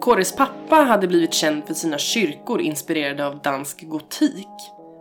Kåres 0.00 0.36
pappa 0.36 0.76
hade 0.76 1.08
blivit 1.08 1.34
känd 1.34 1.66
för 1.66 1.74
sina 1.74 1.98
kyrkor 1.98 2.60
inspirerade 2.60 3.26
av 3.26 3.42
dansk 3.42 3.82
gotik. 3.88 4.48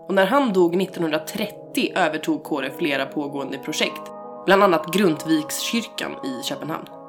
Och 0.08 0.14
när 0.14 0.26
han 0.26 0.54
dog 0.54 0.82
1930 0.82 1.94
övertog 1.96 2.44
Kåre 2.44 2.72
flera 2.78 3.06
pågående 3.06 3.58
projekt, 3.58 4.02
bland 4.46 4.64
annat 4.64 4.94
Grundvikskyrkan 4.94 6.12
i 6.12 6.44
Köpenhamn. 6.44 7.01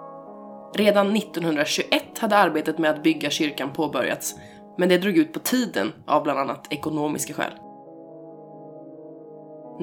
Redan 0.75 1.17
1921 1.17 2.19
hade 2.19 2.37
arbetet 2.37 2.79
med 2.79 2.91
att 2.91 3.03
bygga 3.03 3.31
kyrkan 3.31 3.73
påbörjats, 3.73 4.35
men 4.79 4.89
det 4.89 4.99
drog 4.99 5.17
ut 5.17 5.33
på 5.33 5.39
tiden 5.39 5.93
av 6.07 6.23
bland 6.23 6.39
annat 6.39 6.73
ekonomiska 6.73 7.35
skäl. 7.35 7.53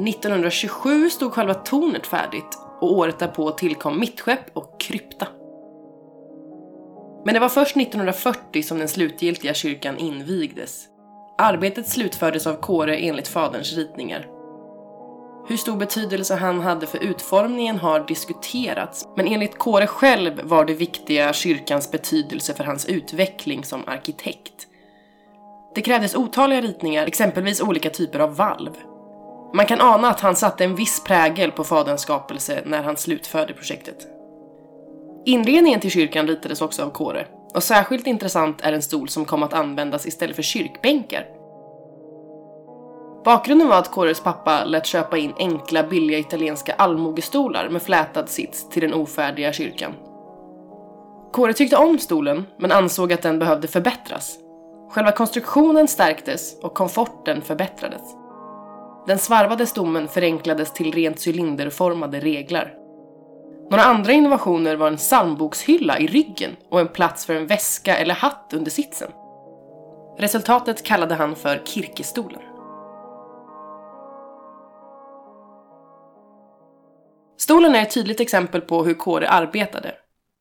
1927 0.07 1.09
stod 1.09 1.33
själva 1.33 1.53
tornet 1.53 2.07
färdigt 2.07 2.59
och 2.81 2.93
året 2.93 3.19
därpå 3.19 3.51
tillkom 3.51 3.99
mittskepp 3.99 4.57
och 4.57 4.79
krypta. 4.79 5.27
Men 7.25 7.33
det 7.33 7.39
var 7.39 7.49
först 7.49 7.77
1940 7.77 8.63
som 8.63 8.79
den 8.79 8.87
slutgiltiga 8.87 9.53
kyrkan 9.53 9.97
invigdes. 9.97 10.85
Arbetet 11.37 11.87
slutfördes 11.87 12.47
av 12.47 12.55
Kåre 12.55 12.95
enligt 12.95 13.27
faderns 13.27 13.73
ritningar 13.73 14.38
hur 15.49 15.57
stor 15.57 15.77
betydelse 15.77 16.35
han 16.35 16.59
hade 16.59 16.87
för 16.87 17.03
utformningen 17.03 17.77
har 17.77 17.99
diskuterats, 17.99 19.07
men 19.15 19.27
enligt 19.27 19.57
Kåre 19.57 19.87
själv 19.87 20.41
var 20.43 20.65
det 20.65 20.73
viktiga 20.73 21.33
kyrkans 21.33 21.91
betydelse 21.91 22.53
för 22.53 22.63
hans 22.63 22.85
utveckling 22.85 23.63
som 23.63 23.83
arkitekt. 23.87 24.67
Det 25.75 25.81
krävdes 25.81 26.15
otaliga 26.15 26.61
ritningar, 26.61 27.07
exempelvis 27.07 27.61
olika 27.61 27.89
typer 27.89 28.19
av 28.19 28.35
valv. 28.35 28.71
Man 29.53 29.65
kan 29.65 29.81
ana 29.81 30.09
att 30.09 30.19
han 30.19 30.35
satte 30.35 30.63
en 30.63 30.75
viss 30.75 31.03
prägel 31.03 31.51
på 31.51 31.63
faderns 31.63 32.01
skapelse 32.01 32.63
när 32.65 32.83
han 32.83 32.97
slutförde 32.97 33.53
projektet. 33.53 34.07
Inredningen 35.25 35.79
till 35.79 35.91
kyrkan 35.91 36.27
ritades 36.27 36.61
också 36.61 36.83
av 36.83 36.89
Kåre, 36.89 37.25
och 37.53 37.63
särskilt 37.63 38.07
intressant 38.07 38.61
är 38.61 38.73
en 38.73 38.81
stol 38.81 39.09
som 39.09 39.25
kom 39.25 39.43
att 39.43 39.53
användas 39.53 40.05
istället 40.05 40.35
för 40.35 40.43
kyrkbänkar 40.43 41.38
Bakgrunden 43.23 43.67
var 43.67 43.77
att 43.77 43.91
Kåres 43.91 44.19
pappa 44.19 44.63
lät 44.65 44.85
köpa 44.85 45.17
in 45.17 45.33
enkla 45.37 45.83
billiga 45.83 46.17
italienska 46.17 46.73
allmogestolar 46.73 47.69
med 47.69 47.81
flätad 47.81 48.29
sits 48.29 48.69
till 48.69 48.81
den 48.81 48.93
ofärdiga 48.93 49.53
kyrkan. 49.53 49.93
Kåre 51.33 51.53
tyckte 51.53 51.77
om 51.77 51.99
stolen, 51.99 52.45
men 52.57 52.71
ansåg 52.71 53.13
att 53.13 53.21
den 53.21 53.39
behövde 53.39 53.67
förbättras. 53.67 54.37
Själva 54.91 55.11
konstruktionen 55.11 55.87
stärktes 55.87 56.59
och 56.61 56.73
komforten 56.73 57.41
förbättrades. 57.41 58.01
Den 59.07 59.19
svarvade 59.19 59.65
stommen 59.65 60.07
förenklades 60.07 60.73
till 60.73 60.91
rent 60.91 61.27
cylinderformade 61.27 62.19
reglar. 62.19 62.73
Några 63.71 63.83
andra 63.83 64.11
innovationer 64.11 64.75
var 64.75 64.87
en 64.87 64.97
psalmbokshylla 64.97 65.99
i 65.99 66.07
ryggen 66.07 66.55
och 66.69 66.79
en 66.79 66.87
plats 66.87 67.25
för 67.25 67.35
en 67.35 67.47
väska 67.47 67.97
eller 67.97 68.13
hatt 68.13 68.53
under 68.53 68.71
sitsen. 68.71 69.11
Resultatet 70.17 70.83
kallade 70.83 71.15
han 71.15 71.35
för 71.35 71.61
kirkestolen. 71.65 72.41
Stolen 77.49 77.75
är 77.75 77.81
ett 77.81 77.93
tydligt 77.93 78.19
exempel 78.19 78.61
på 78.61 78.83
hur 78.83 78.93
Kåre 78.93 79.29
arbetade. 79.29 79.95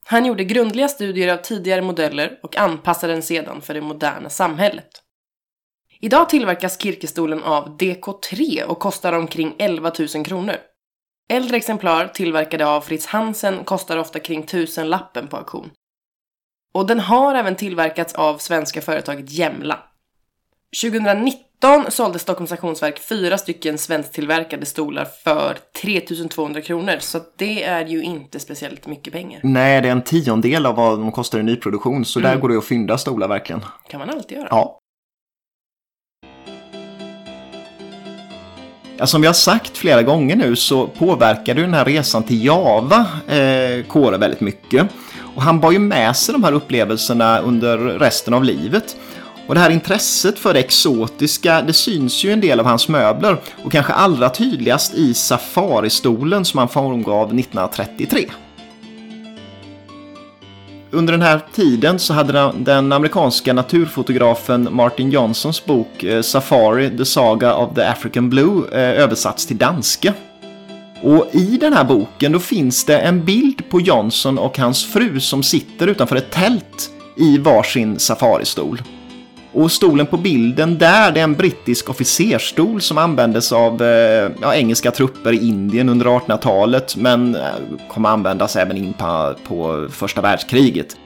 Han 0.05 0.27
gjorde 0.27 0.44
grundliga 0.44 0.88
studier 0.88 1.33
av 1.33 1.37
tidigare 1.37 1.83
modeller 1.83 2.38
och 2.42 2.57
anpassade 2.57 3.12
den 3.12 3.23
sedan 3.23 3.61
för 3.61 3.75
det 3.75 3.81
moderna 3.81 4.31
samhället. 4.31 4.88
Idag 6.01 6.29
tillverkas 6.29 6.83
Kirkestolen 6.83 7.42
av 7.42 7.79
DK3 7.79 8.62
och 8.62 8.79
kostar 8.79 9.12
omkring 9.12 9.55
11 9.59 9.92
000 10.14 10.25
kronor. 10.25 10.55
Äldre 11.29 11.57
exemplar 11.57 12.09
tillverkade 12.09 12.66
av 12.66 12.81
Fritz 12.81 13.07
Hansen 13.07 13.64
kostar 13.64 13.97
ofta 13.97 14.18
kring 14.18 14.42
tusenlappen 14.42 15.29
på 15.29 15.37
auktion. 15.37 15.71
Och 16.73 16.87
den 16.87 17.01
har 17.01 17.35
även 17.35 17.57
tillverkats 17.57 18.14
av 18.14 18.38
svenska 18.38 18.81
företaget 18.81 19.31
Jämla. 19.31 19.83
2019 20.83 21.47
sålde 21.88 22.18
Stockholms 22.18 22.51
Stationsverk 22.51 22.99
fyra 22.99 23.38
stycken 23.38 23.79
svensktillverkade 23.79 24.66
stolar 24.66 25.09
för 25.25 25.59
3200 25.83 26.61
kronor. 26.61 26.97
Så 27.01 27.21
det 27.37 27.64
är 27.64 27.87
ju 27.87 28.03
inte 28.03 28.40
speciellt 28.40 28.87
mycket 28.87 29.12
pengar. 29.12 29.40
Nej, 29.42 29.81
det 29.81 29.88
är 29.88 29.92
en 29.92 30.03
tiondel 30.03 30.66
av 30.66 30.75
vad 30.77 30.99
de 30.99 31.12
kostar 31.12 31.38
i 31.38 31.42
nyproduktion. 31.42 32.05
Så 32.05 32.18
mm. 32.18 32.33
där 32.33 32.40
går 32.40 32.49
det 32.49 32.59
att 32.59 32.64
fynda 32.64 32.99
stolar 32.99 33.29
verkligen. 33.29 33.64
kan 33.88 34.01
man 34.01 34.11
alltid 34.11 34.38
göra. 34.38 34.49
Ja. 34.51 34.79
Ja, 39.01 39.07
som 39.07 39.21
vi 39.21 39.27
har 39.27 39.35
sagt 39.35 39.77
flera 39.77 40.03
gånger 40.03 40.37
nu 40.37 40.57
så 40.57 40.87
påverkade 40.87 41.61
den 41.61 41.75
här 41.75 41.85
resan 41.85 42.23
till 42.23 42.44
Java 42.44 43.07
eh, 43.29 43.85
Kåre 43.87 44.18
väldigt 44.18 44.40
mycket. 44.40 44.88
Och 45.35 45.42
han 45.42 45.61
bar 45.61 45.73
ju 45.73 45.79
med 45.79 46.16
sig 46.16 46.33
de 46.33 46.44
här 46.44 46.53
upplevelserna 46.53 47.38
under 47.38 47.79
resten 47.79 48.35
av 48.35 48.44
livet. 48.44 48.97
Och 49.48 49.54
det 49.54 49.61
här 49.61 49.70
intresset 49.70 50.38
för 50.38 50.54
det 50.54 50.61
exotiska, 50.61 51.62
det 51.62 51.72
syns 51.72 52.24
ju 52.24 52.32
en 52.32 52.40
del 52.40 52.61
av 52.61 52.66
hans 52.66 52.88
möbler 52.88 53.37
och 53.64 53.72
kanske 53.72 53.92
allra 53.92 54.30
tydligast 54.30 54.94
i 54.94 55.14
safaristolen 55.14 56.44
som 56.44 56.58
han 56.58 56.68
formgav 56.68 57.26
1933. 57.26 58.26
Under 60.90 61.12
den 61.12 61.22
här 61.22 61.40
tiden 61.54 61.98
så 61.98 62.14
hade 62.14 62.52
den 62.56 62.92
amerikanska 62.92 63.52
naturfotografen 63.52 64.68
Martin 64.70 65.11
Johnsons 65.11 65.64
bok 65.64 66.02
eh, 66.04 66.22
Safari, 66.22 66.98
The 66.98 67.04
Saga 67.04 67.54
of 67.54 67.74
the 67.74 67.82
African 67.82 68.30
Blue 68.30 68.62
eh, 68.72 69.02
översatts 69.02 69.46
till 69.46 69.58
danska. 69.58 70.14
Och 71.02 71.26
i 71.32 71.56
den 71.56 71.72
här 71.72 71.84
boken 71.84 72.32
då 72.32 72.38
finns 72.38 72.84
det 72.84 72.98
en 72.98 73.24
bild 73.24 73.70
på 73.70 73.80
Johnson 73.80 74.38
och 74.38 74.58
hans 74.58 74.87
fru 74.87 75.20
som 75.20 75.42
sitter 75.42 75.87
utanför 75.87 76.16
ett 76.16 76.30
tält 76.30 76.90
i 77.16 77.38
varsin 77.38 77.98
safaristol. 77.98 78.82
Och 79.52 79.72
stolen 79.72 80.06
på 80.06 80.16
bilden 80.16 80.78
där, 80.78 81.12
det 81.12 81.20
är 81.20 81.24
en 81.24 81.34
brittisk 81.34 81.90
officerstol 81.90 82.80
som 82.80 82.98
användes 82.98 83.52
av 83.52 83.82
eh, 83.82 84.30
ja, 84.42 84.54
engelska 84.54 84.90
trupper 84.90 85.32
i 85.32 85.48
Indien 85.48 85.88
under 85.88 86.06
1800-talet 86.06 86.96
men 86.96 87.34
eh, 87.34 87.42
kommer 87.88 88.08
användas 88.08 88.56
även 88.56 88.76
in 88.76 88.92
på, 88.92 89.34
på 89.48 89.88
första 89.90 90.20
världskriget. 90.20 90.96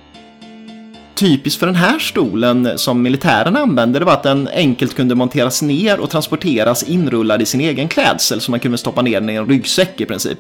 Typiskt 1.15 1.61
för 1.61 1.67
den 1.67 1.77
här 1.77 1.99
stolen 1.99 2.79
som 2.79 3.03
militären 3.03 3.57
använde 3.57 3.99
det 3.99 4.05
var 4.05 4.13
att 4.13 4.23
den 4.23 4.49
enkelt 4.49 4.95
kunde 4.95 5.15
monteras 5.15 5.63
ner 5.63 6.01
och 6.01 6.11
transporteras 6.11 6.83
inrullad 6.83 7.43
i 7.43 7.47
sin 7.47 7.61
egen 7.61 7.89
klädsel 7.89 8.41
så 8.41 8.51
man 8.51 8.61
kunde 8.61 8.79
stoppa 8.79 9.03
ner 9.03 9.21
den 9.21 9.31
i 9.31 9.35
en 9.35 9.49
ryggsäck 9.49 10.01
i 10.01 10.07
princip. 10.07 10.39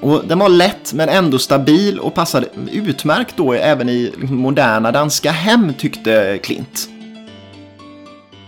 Och 0.00 0.24
den 0.26 0.38
var 0.38 0.48
lätt 0.48 0.92
men 0.92 1.08
ändå 1.08 1.38
stabil 1.38 1.98
och 1.98 2.14
passade 2.14 2.46
utmärkt 2.72 3.36
då 3.36 3.52
även 3.52 3.88
i 3.88 4.12
liksom 4.20 4.36
moderna 4.36 4.92
danska 4.92 5.30
hem 5.30 5.74
tyckte 5.74 6.38
Klint. 6.42 6.88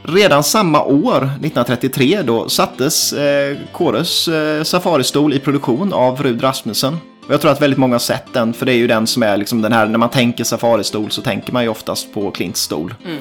Redan 0.03 0.45
samma 0.45 0.85
år, 0.85 1.17
1933, 1.17 2.23
då 2.23 2.49
sattes 2.49 3.13
eh, 3.13 3.57
Kåres 3.73 4.29
eh, 4.29 4.63
safaristol 4.63 5.35
i 5.35 5.39
produktion 5.39 5.93
av 5.93 6.23
Rud 6.23 6.43
Rasmussen. 6.43 6.97
Och 7.27 7.35
jag 7.35 7.41
tror 7.41 7.51
att 7.51 7.63
väldigt 7.63 7.79
många 7.79 7.95
har 7.95 7.99
sett 7.99 8.33
den, 8.33 8.55
för 8.55 8.67
det 8.67 8.73
är 8.73 8.77
ju 8.77 8.87
den 8.87 9.07
som 9.07 9.23
är 9.23 9.37
liksom 9.37 9.63
den 9.63 9.73
här, 9.73 9.87
när 9.87 9.99
man 9.99 10.11
tänker 10.11 10.45
safaristol 10.45 11.11
så 11.11 11.23
tänker 11.23 11.53
man 11.53 11.63
ju 11.63 11.69
oftast 11.69 12.15
på 12.15 12.31
Klints 12.31 12.61
stol. 12.61 12.95
Mm. 13.05 13.19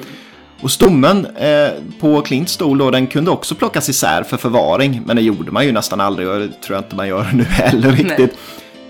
Och 0.60 0.70
stommen 0.70 1.26
eh, 1.26 1.70
på 2.00 2.22
Klints 2.22 2.52
stol 2.52 2.78
då, 2.78 2.90
den 2.90 3.06
kunde 3.06 3.30
också 3.30 3.54
plockas 3.54 3.88
isär 3.88 4.22
för 4.22 4.36
förvaring, 4.36 5.02
men 5.06 5.16
det 5.16 5.22
gjorde 5.22 5.50
man 5.50 5.66
ju 5.66 5.72
nästan 5.72 6.00
aldrig 6.00 6.28
och 6.28 6.38
det 6.38 6.48
tror 6.48 6.76
jag 6.76 6.84
inte 6.84 6.96
man 6.96 7.08
gör 7.08 7.30
nu 7.34 7.44
heller 7.44 7.92
riktigt. 7.92 8.18
Nej. 8.18 8.30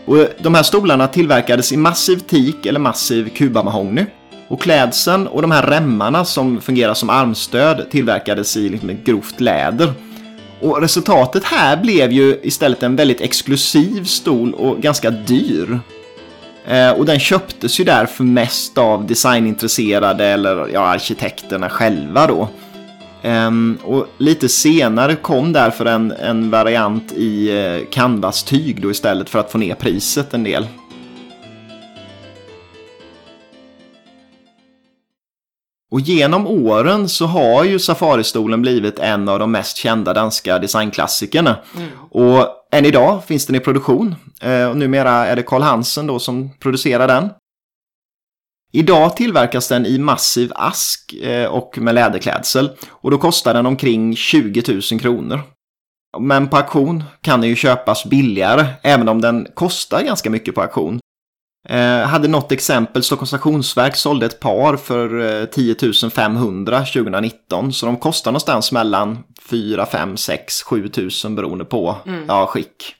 Och 0.04 0.28
de 0.38 0.54
här 0.54 0.62
stolarna 0.62 1.06
tillverkades 1.06 1.72
i 1.72 1.76
massiv 1.76 2.16
teak 2.16 2.66
eller 2.66 2.80
massiv 2.80 3.28
kubamahogny. 3.28 4.06
Och 4.48 4.62
klädseln 4.62 5.26
och 5.26 5.42
de 5.42 5.50
här 5.50 5.62
remmarna 5.62 6.24
som 6.24 6.60
fungerar 6.60 6.94
som 6.94 7.10
armstöd 7.10 7.90
tillverkades 7.90 8.56
i 8.56 8.68
liksom 8.68 8.98
grovt 9.04 9.40
läder. 9.40 9.92
Och 10.60 10.80
resultatet 10.80 11.44
här 11.44 11.76
blev 11.76 12.12
ju 12.12 12.40
istället 12.42 12.82
en 12.82 12.96
väldigt 12.96 13.20
exklusiv 13.20 14.04
stol 14.04 14.54
och 14.54 14.82
ganska 14.82 15.10
dyr. 15.10 15.80
Eh, 16.68 16.90
och 16.90 17.06
den 17.06 17.18
köptes 17.18 17.80
ju 17.80 17.84
därför 17.84 18.24
mest 18.24 18.78
av 18.78 19.06
designintresserade 19.06 20.26
eller 20.26 20.68
ja, 20.68 20.80
arkitekterna 20.80 21.68
själva 21.68 22.26
då. 22.26 22.48
Ehm, 23.22 23.78
och 23.84 24.06
lite 24.18 24.48
senare 24.48 25.16
kom 25.16 25.52
därför 25.52 25.86
en, 25.86 26.12
en 26.12 26.50
variant 26.50 27.12
i 27.12 27.58
eh, 27.58 27.90
canvas-tyg 27.90 28.82
då 28.82 28.90
istället 28.90 29.30
för 29.30 29.38
att 29.38 29.52
få 29.52 29.58
ner 29.58 29.74
priset 29.74 30.34
en 30.34 30.44
del. 30.44 30.66
Och 35.90 36.00
genom 36.00 36.46
åren 36.46 37.08
så 37.08 37.26
har 37.26 37.64
ju 37.64 37.78
Safaristolen 37.78 38.62
blivit 38.62 38.98
en 38.98 39.28
av 39.28 39.38
de 39.38 39.52
mest 39.52 39.76
kända 39.76 40.12
danska 40.12 40.58
designklassikerna. 40.58 41.56
Mm. 41.76 41.88
Och 42.10 42.46
än 42.72 42.84
idag 42.84 43.24
finns 43.24 43.46
den 43.46 43.56
i 43.56 43.60
produktion. 43.60 44.14
Eh, 44.40 44.68
och 44.68 44.76
numera 44.76 45.10
är 45.10 45.36
det 45.36 45.42
Carl 45.42 45.62
Hansen 45.62 46.06
då 46.06 46.18
som 46.18 46.50
producerar 46.60 47.08
den. 47.08 47.30
Idag 48.72 49.16
tillverkas 49.16 49.68
den 49.68 49.86
i 49.86 49.98
massiv 49.98 50.52
ask 50.54 51.12
eh, 51.12 51.46
och 51.46 51.78
med 51.78 51.94
läderklädsel. 51.94 52.70
Och 52.90 53.10
då 53.10 53.18
kostar 53.18 53.54
den 53.54 53.66
omkring 53.66 54.16
20 54.16 54.62
000 54.92 55.00
kronor. 55.00 55.40
Men 56.18 56.48
på 56.48 56.56
auktion 56.56 57.04
kan 57.20 57.40
den 57.40 57.50
ju 57.50 57.56
köpas 57.56 58.04
billigare, 58.04 58.66
även 58.82 59.08
om 59.08 59.20
den 59.20 59.46
kostar 59.54 60.02
ganska 60.02 60.30
mycket 60.30 60.54
på 60.54 60.62
auktion. 60.62 61.00
Eh, 61.68 62.06
hade 62.06 62.28
något 62.28 62.52
exempel, 62.52 63.02
Stockholms 63.02 63.28
stationsverk 63.28 63.96
sålde 63.96 64.26
ett 64.26 64.40
par 64.40 64.76
för 64.76 65.40
eh, 65.40 65.44
10 65.46 66.10
500 66.10 66.78
2019. 66.78 67.72
Så 67.72 67.86
de 67.86 67.96
kostar 67.96 68.30
någonstans 68.30 68.72
mellan 68.72 69.18
4, 69.40 69.86
5, 69.86 70.16
6, 70.16 70.62
7 70.62 70.90
000 71.24 71.34
beroende 71.34 71.64
på 71.64 71.96
mm. 72.06 72.24
ja, 72.28 72.46
skick. 72.46 72.94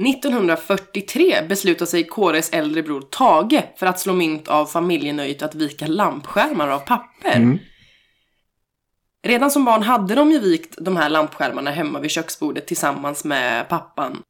1943 0.00 1.42
beslutar 1.48 1.86
sig 1.86 2.04
Kåres 2.04 2.50
äldre 2.50 2.82
bror 2.82 3.00
Tage 3.00 3.62
för 3.76 3.86
att 3.86 4.00
slå 4.00 4.12
mynt 4.12 4.48
av 4.48 4.66
familjenöjet 4.66 5.42
att 5.42 5.54
vika 5.54 5.86
lampskärmar 5.86 6.68
av 6.68 6.78
papper. 6.78 7.36
Mm. 7.36 7.58
Redan 9.26 9.50
som 9.50 9.64
barn 9.64 9.82
hade 9.82 10.14
de 10.14 10.30
ju 10.30 10.38
vikt 10.38 10.74
de 10.78 10.96
här 10.96 11.08
lampskärmarna 11.08 11.70
hemma 11.70 12.00
vid 12.00 12.10
köksbordet 12.10 12.66
tillsammans 12.66 13.24
med 13.24 13.68
pappan. 13.68 14.22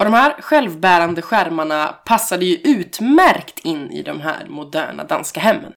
Och 0.00 0.06
de 0.06 0.14
här 0.14 0.42
självbärande 0.42 1.22
skärmarna 1.22 1.86
passade 1.86 2.44
ju 2.44 2.56
utmärkt 2.56 3.58
in 3.58 3.90
i 3.90 4.02
de 4.02 4.20
här 4.20 4.46
moderna 4.48 5.04
danska 5.04 5.40
hemmen. 5.40 5.72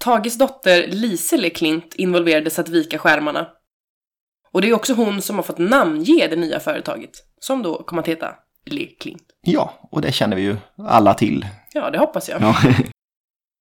Tages 0.00 0.38
dotter 0.38 0.86
Lisele 0.86 1.50
Klint 1.50 1.94
involverades 1.94 2.58
att 2.58 2.68
vika 2.68 2.98
skärmarna. 2.98 3.48
Och 4.52 4.62
det 4.62 4.68
är 4.68 4.74
också 4.74 4.94
hon 4.94 5.22
som 5.22 5.36
har 5.36 5.42
fått 5.42 5.58
namnge 5.58 6.26
det 6.30 6.36
nya 6.36 6.60
företaget, 6.60 7.10
som 7.40 7.62
då 7.62 7.82
kommer 7.82 8.02
att 8.02 8.08
heta 8.08 8.34
Le 8.66 8.86
Klint. 8.86 9.26
Ja, 9.40 9.88
och 9.90 10.00
det 10.00 10.12
känner 10.12 10.36
vi 10.36 10.42
ju 10.42 10.56
alla 10.78 11.14
till. 11.14 11.46
Ja, 11.72 11.90
det 11.90 11.98
hoppas 11.98 12.28
jag. 12.28 12.42
Ja. 12.42 12.56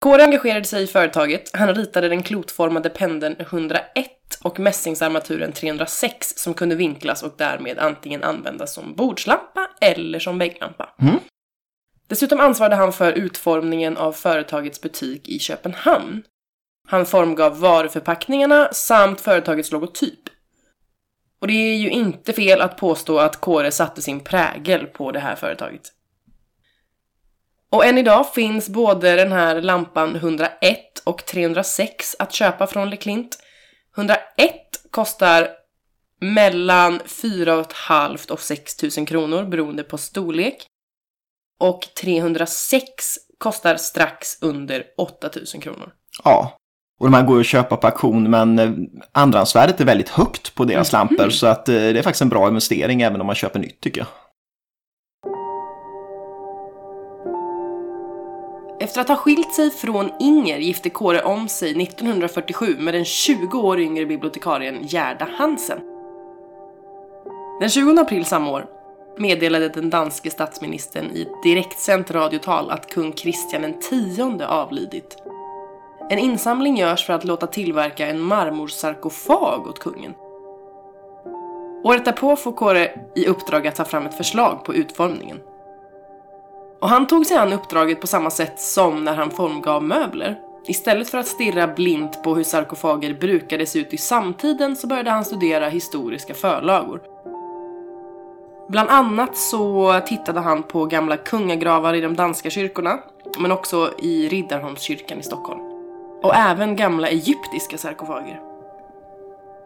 Kåre 0.06 0.24
engagerade 0.24 0.65
sig 0.65 0.84
i 0.84 0.88
företaget. 0.88 1.50
Han 1.54 1.76
ritade 1.76 2.10
den 2.10 2.24
klotformade 2.24 2.89
pendeln 2.89 3.36
101 3.39 3.84
och 4.44 4.60
mässingsarmaturen 4.60 5.52
306 5.52 6.34
som 6.38 6.54
kunde 6.54 6.76
vinklas 6.76 7.24
och 7.24 7.34
därmed 7.38 7.80
antingen 7.80 8.24
användas 8.24 8.74
som 8.74 8.96
bordslampa 8.96 9.70
eller 9.82 10.20
som 10.20 10.38
vägglampa. 10.38 10.89
Mm. 11.02 11.20
Dessutom 12.08 12.39
ansvarade 12.39 12.76
han 12.76 12.94
för 12.94 13.12
utformningen 13.12 13.98
av 13.98 14.12
företagets 14.12 14.82
butik 14.82 15.30
i 15.30 15.39
Köpenhamn. 15.39 16.24
Han 16.88 17.06
formgav 17.06 17.60
varuförpackningarna 17.60 18.70
samt 18.74 19.22
företagets 19.22 19.72
logotyp. 19.72 20.30
Och 21.41 21.48
det 21.48 21.54
är 21.54 21.78
ju 21.78 21.89
inte 21.89 22.34
fel 22.34 22.62
att 22.62 22.78
påstå 22.78 23.20
att 23.20 23.41
Kåre 23.41 23.72
satte 23.72 24.02
sin 24.02 24.20
prägel 24.20 24.86
på 24.86 25.12
det 25.12 25.20
här 25.20 25.36
företaget. 25.36 25.95
Och 27.76 27.86
än 27.86 27.98
idag 27.98 28.34
finns 28.34 28.70
både 28.70 29.16
den 29.16 29.32
här 29.32 29.62
lampan 29.62 30.16
101 30.16 30.50
och 31.04 31.26
306 31.26 32.16
att 32.20 32.34
köpa 32.34 32.68
från 32.68 32.90
LeClint. 32.90 33.38
101 33.98 34.20
kostar 34.92 35.48
mellan 36.22 37.00
4 37.06 37.64
500 37.88 38.18
och 38.30 38.40
6 38.40 38.98
000 38.98 39.08
kronor 39.08 39.44
beroende 39.44 39.84
på 39.84 39.98
storlek. 39.98 40.66
Och 41.60 41.82
306 42.02 43.16
kostar 43.38 43.76
strax 43.76 44.42
under 44.42 44.84
8 44.98 45.30
000 45.54 45.64
kronor. 45.64 45.92
Ja, 46.24 46.58
och 47.00 47.06
de 47.06 47.14
här 47.14 47.24
går 47.24 47.40
att 47.40 47.46
köpa 47.46 47.78
på 47.78 47.88
auktion 47.88 48.30
men 48.30 48.60
eh, 48.60 48.72
andrahandsvärdet 49.12 49.82
är 49.82 49.86
väldigt 49.86 50.10
högt 50.10 50.56
på 50.56 50.66
deras 50.66 50.94
mm. 50.94 51.08
lampor 51.08 51.30
så 51.30 51.48
att 51.48 51.70
eh, 51.70 51.74
det 51.74 52.00
är 52.00 52.04
faktiskt 52.04 52.22
en 52.22 52.30
bra 52.30 52.48
investering 52.48 53.02
även 53.02 53.22
om 53.22 53.28
man 53.28 53.36
köper 53.36 53.60
nytt 53.60 53.82
tycker 53.82 54.02
jag. 54.02 54.08
Efter 58.86 59.02
att 59.02 59.08
ha 59.08 59.15
skilt 59.15 59.54
sig 59.54 59.71
från 59.71 60.12
Inger 60.19 60.58
gifte 60.58 60.89
Kåre 60.89 61.21
om 61.21 61.48
sig 61.48 61.84
1947 61.84 62.76
med 62.80 62.93
den 62.93 63.06
20 63.06 63.58
år 63.58 63.80
yngre 63.80 64.06
bibliotekarien 64.06 64.78
Gerda 64.82 65.28
Hansen. 65.38 65.80
Den 67.60 67.69
20 67.69 68.02
april 68.02 68.26
samma 68.26 68.52
år 68.52 68.65
meddelade 69.17 69.69
den 69.69 69.89
danske 69.89 70.30
statsministern 70.32 71.12
i 71.13 71.21
ett 71.21 71.43
direktsänt 71.43 72.12
radiotal 72.12 72.71
att 72.71 72.88
kung 72.88 73.12
Kristian 73.12 73.65
X 73.65 73.88
avlidit. 74.48 75.17
En 76.10 76.19
insamling 76.19 76.78
görs 76.78 77.06
för 77.06 77.13
att 77.13 77.26
låta 77.26 77.48
tillverka 77.48 78.08
en 78.08 78.21
marmorsarkofag 78.21 79.67
åt 79.67 79.80
kungen. 79.80 80.13
Året 81.84 82.06
därpå 82.06 82.36
får 82.36 82.52
Kåre 82.52 83.00
i 83.15 83.28
uppdrag 83.28 83.67
att 83.67 83.76
ta 83.76 83.86
fram 83.86 84.06
ett 84.06 84.17
förslag 84.17 84.65
på 84.65 84.76
utformningen. 84.76 85.39
Och 86.80 86.90
han 86.90 87.08
tog 87.08 87.26
sig 87.26 87.38
an 87.38 87.54
uppdraget 87.54 88.02
på 88.02 88.08
samma 88.08 88.30
sätt 88.30 88.60
som 88.60 89.04
när 89.04 89.16
han 89.16 89.32
formgav 89.32 89.84
möbler. 89.84 90.40
Istället 90.68 91.10
för 91.10 91.18
att 91.18 91.28
stirra 91.28 91.68
blint 91.68 92.24
på 92.24 92.36
hur 92.36 92.44
sarkofager 92.44 93.14
brukade 93.14 93.66
se 93.66 93.80
ut 93.80 93.94
i 93.94 93.98
samtiden 93.98 94.76
så 94.76 94.88
började 94.88 95.10
han 95.10 95.26
studera 95.26 95.70
historiska 95.70 96.34
förlagor. 96.34 97.02
Bland 98.70 98.90
annat 98.90 99.38
så 99.38 100.00
tittade 100.08 100.40
han 100.40 100.64
på 100.64 100.86
gamla 100.86 101.18
kungagravar 101.18 101.94
i 101.94 102.02
de 102.02 102.16
danska 102.16 102.50
kyrkorna, 102.50 103.00
men 103.40 103.52
också 103.52 103.92
i 104.00 104.30
Riddarholmskyrkan 104.30 105.20
i 105.20 105.24
Stockholm. 105.24 105.62
Och 106.24 106.36
även 106.36 106.76
gamla 106.76 107.08
egyptiska 107.08 107.78
sarkofager. 107.78 108.42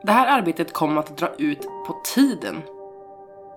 Det 0.04 0.12
här 0.12 0.38
arbetet 0.38 0.74
kom 0.74 0.98
att 0.98 1.18
dra 1.18 1.30
ut 1.38 1.62
på 1.88 1.96
tiden. 2.16 2.62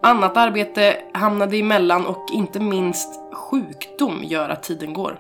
Annat 0.05 0.37
arbete 0.37 0.97
hamnade 1.13 1.57
emellan 1.57 2.07
och 2.07 2.27
inte 2.33 2.61
minst 2.61 3.09
sjukdom 3.33 4.21
gör 4.25 4.49
att 4.49 4.63
tiden 4.63 4.93
går. 4.93 5.19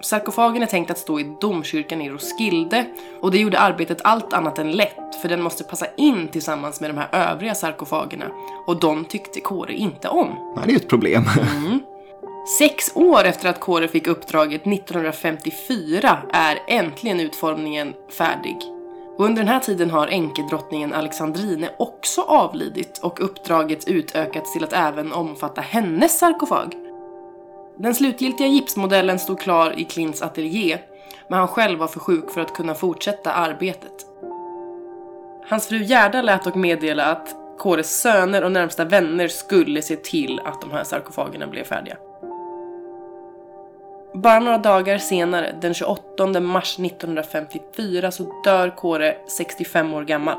Sarkofagen 0.00 0.62
är 0.62 0.66
tänkt 0.66 0.90
att 0.90 0.98
stå 0.98 1.20
i 1.20 1.36
domkyrkan 1.40 2.00
i 2.00 2.10
Roskilde 2.10 2.84
och 3.20 3.30
det 3.30 3.38
gjorde 3.38 3.58
arbetet 3.58 4.00
allt 4.04 4.32
annat 4.32 4.58
än 4.58 4.72
lätt 4.72 5.14
för 5.22 5.28
den 5.28 5.42
måste 5.42 5.64
passa 5.64 5.86
in 5.96 6.28
tillsammans 6.28 6.80
med 6.80 6.90
de 6.90 6.96
här 6.96 7.08
övriga 7.32 7.54
sarkofagerna 7.54 8.24
och 8.66 8.80
de 8.80 9.04
tyckte 9.04 9.40
Kåre 9.40 9.72
inte 9.72 10.08
om. 10.08 10.54
Det 10.56 10.68
är 10.70 10.72
ju 10.72 10.76
ett 10.76 10.88
problem. 10.88 11.24
Mm. 11.56 11.80
Sex 12.58 12.92
år 12.94 13.24
efter 13.24 13.48
att 13.48 13.60
Kåre 13.60 13.88
fick 13.88 14.06
uppdraget 14.06 14.66
1954 14.66 16.18
är 16.32 16.58
äntligen 16.68 17.20
utformningen 17.20 17.94
färdig. 18.18 18.71
Och 19.18 19.24
under 19.24 19.42
den 19.42 19.48
här 19.48 19.60
tiden 19.60 19.90
har 19.90 20.06
änkedrottningen 20.06 20.92
Alexandrine 20.92 21.70
också 21.78 22.20
avlidit 22.20 22.98
och 22.98 23.24
uppdraget 23.24 23.88
utökats 23.88 24.52
till 24.52 24.64
att 24.64 24.72
även 24.72 25.12
omfatta 25.12 25.60
hennes 25.60 26.18
sarkofag. 26.18 26.74
Den 27.76 27.94
slutgiltiga 27.94 28.46
gipsmodellen 28.46 29.18
stod 29.18 29.40
klar 29.40 29.78
i 29.78 29.84
Klints 29.84 30.22
ateljé, 30.22 30.78
men 31.28 31.38
han 31.38 31.48
själv 31.48 31.78
var 31.78 31.86
för 31.86 32.00
sjuk 32.00 32.30
för 32.30 32.40
att 32.40 32.54
kunna 32.54 32.74
fortsätta 32.74 33.32
arbetet. 33.32 34.06
Hans 35.48 35.66
fru 35.66 35.82
Gerda 35.82 36.22
lät 36.22 36.44
dock 36.44 36.54
meddela 36.54 37.04
att 37.04 37.36
Kåres 37.58 38.00
söner 38.00 38.44
och 38.44 38.52
närmsta 38.52 38.84
vänner 38.84 39.28
skulle 39.28 39.82
se 39.82 39.96
till 39.96 40.40
att 40.44 40.60
de 40.60 40.70
här 40.70 40.84
sarkofagerna 40.84 41.46
blev 41.46 41.64
färdiga. 41.64 41.96
Bara 44.14 44.40
några 44.40 44.58
dagar 44.58 44.98
senare, 44.98 45.54
den 45.60 45.74
28 45.74 46.40
mars 46.40 46.78
1954, 46.78 48.10
så 48.10 48.42
dör 48.44 48.76
Kåre 48.76 49.16
65 49.38 49.94
år 49.94 50.04
gammal. 50.04 50.38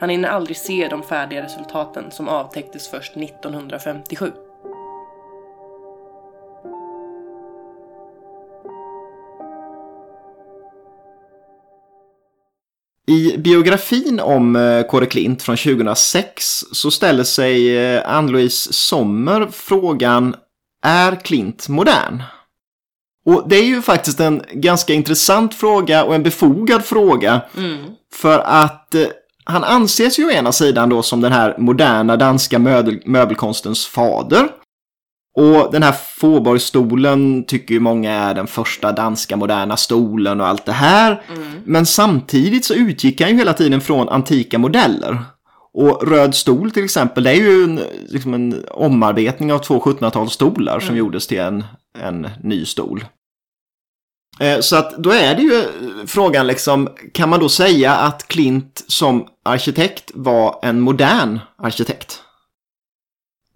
Han 0.00 0.08
hinner 0.08 0.28
aldrig 0.28 0.56
se 0.56 0.88
de 0.90 1.02
färdiga 1.02 1.42
resultaten 1.42 2.10
som 2.10 2.28
avtäcktes 2.28 2.88
först 2.88 3.16
1957. 3.16 4.32
I 13.06 13.38
biografin 13.38 14.20
om 14.20 14.56
eh, 14.56 14.82
Kåre 14.82 15.06
Klint 15.06 15.42
från 15.42 15.56
2006 15.56 16.44
så 16.72 16.90
ställer 16.90 17.24
sig 17.24 17.78
eh, 17.78 18.02
Ann-Louise 18.10 18.72
Sommer 18.72 19.48
frågan 19.52 20.36
Är 20.86 21.16
Klint 21.16 21.68
modern? 21.68 22.22
Och 23.24 23.48
det 23.48 23.56
är 23.56 23.64
ju 23.64 23.82
faktiskt 23.82 24.20
en 24.20 24.42
ganska 24.52 24.92
intressant 24.92 25.54
fråga 25.54 26.04
och 26.04 26.14
en 26.14 26.22
befogad 26.22 26.84
fråga. 26.84 27.40
Mm. 27.56 27.78
För 28.14 28.38
att 28.38 28.94
eh, 28.94 29.06
han 29.44 29.64
anses 29.64 30.18
ju 30.18 30.26
å 30.26 30.30
ena 30.30 30.52
sidan 30.52 30.88
då 30.88 31.02
som 31.02 31.20
den 31.20 31.32
här 31.32 31.54
moderna 31.58 32.16
danska 32.16 32.58
möbel 32.58 33.00
möbelkonstens 33.04 33.86
fader. 33.86 34.48
Och 35.36 35.72
den 35.72 35.82
här 35.82 35.94
Fåborgstolen 36.16 37.44
tycker 37.44 37.74
ju 37.74 37.80
många 37.80 38.12
är 38.12 38.34
den 38.34 38.46
första 38.46 38.92
danska 38.92 39.36
moderna 39.36 39.76
stolen 39.76 40.40
och 40.40 40.46
allt 40.46 40.66
det 40.66 40.72
här. 40.72 41.22
Mm. 41.36 41.48
Men 41.64 41.86
samtidigt 41.86 42.64
så 42.64 42.74
utgick 42.74 43.20
han 43.20 43.30
ju 43.30 43.36
hela 43.36 43.52
tiden 43.52 43.80
från 43.80 44.08
antika 44.08 44.58
modeller. 44.58 45.18
Och 45.74 46.08
Röd 46.08 46.34
stol 46.34 46.70
till 46.70 46.84
exempel, 46.84 47.24
det 47.24 47.30
är 47.30 47.34
ju 47.34 47.64
en, 47.64 47.80
liksom 48.08 48.34
en 48.34 48.64
omarbetning 48.70 49.52
av 49.52 49.58
två 49.58 49.80
1700-talsstolar 49.80 50.80
som 50.80 50.96
gjordes 50.96 51.26
till 51.26 51.40
en, 51.40 51.64
en 51.98 52.28
ny 52.42 52.64
stol. 52.64 53.04
Eh, 54.40 54.60
Så 54.60 54.76
att 54.76 54.98
då 54.98 55.10
är 55.10 55.34
det 55.34 55.42
ju 55.42 55.64
frågan 56.06 56.46
liksom, 56.46 56.88
kan 57.12 57.28
man 57.28 57.40
då 57.40 57.48
säga 57.48 57.92
att 57.96 58.28
Klint 58.28 58.84
som 58.88 59.26
arkitekt 59.44 60.10
var 60.14 60.58
en 60.62 60.80
modern 60.80 61.38
arkitekt? 61.58 62.20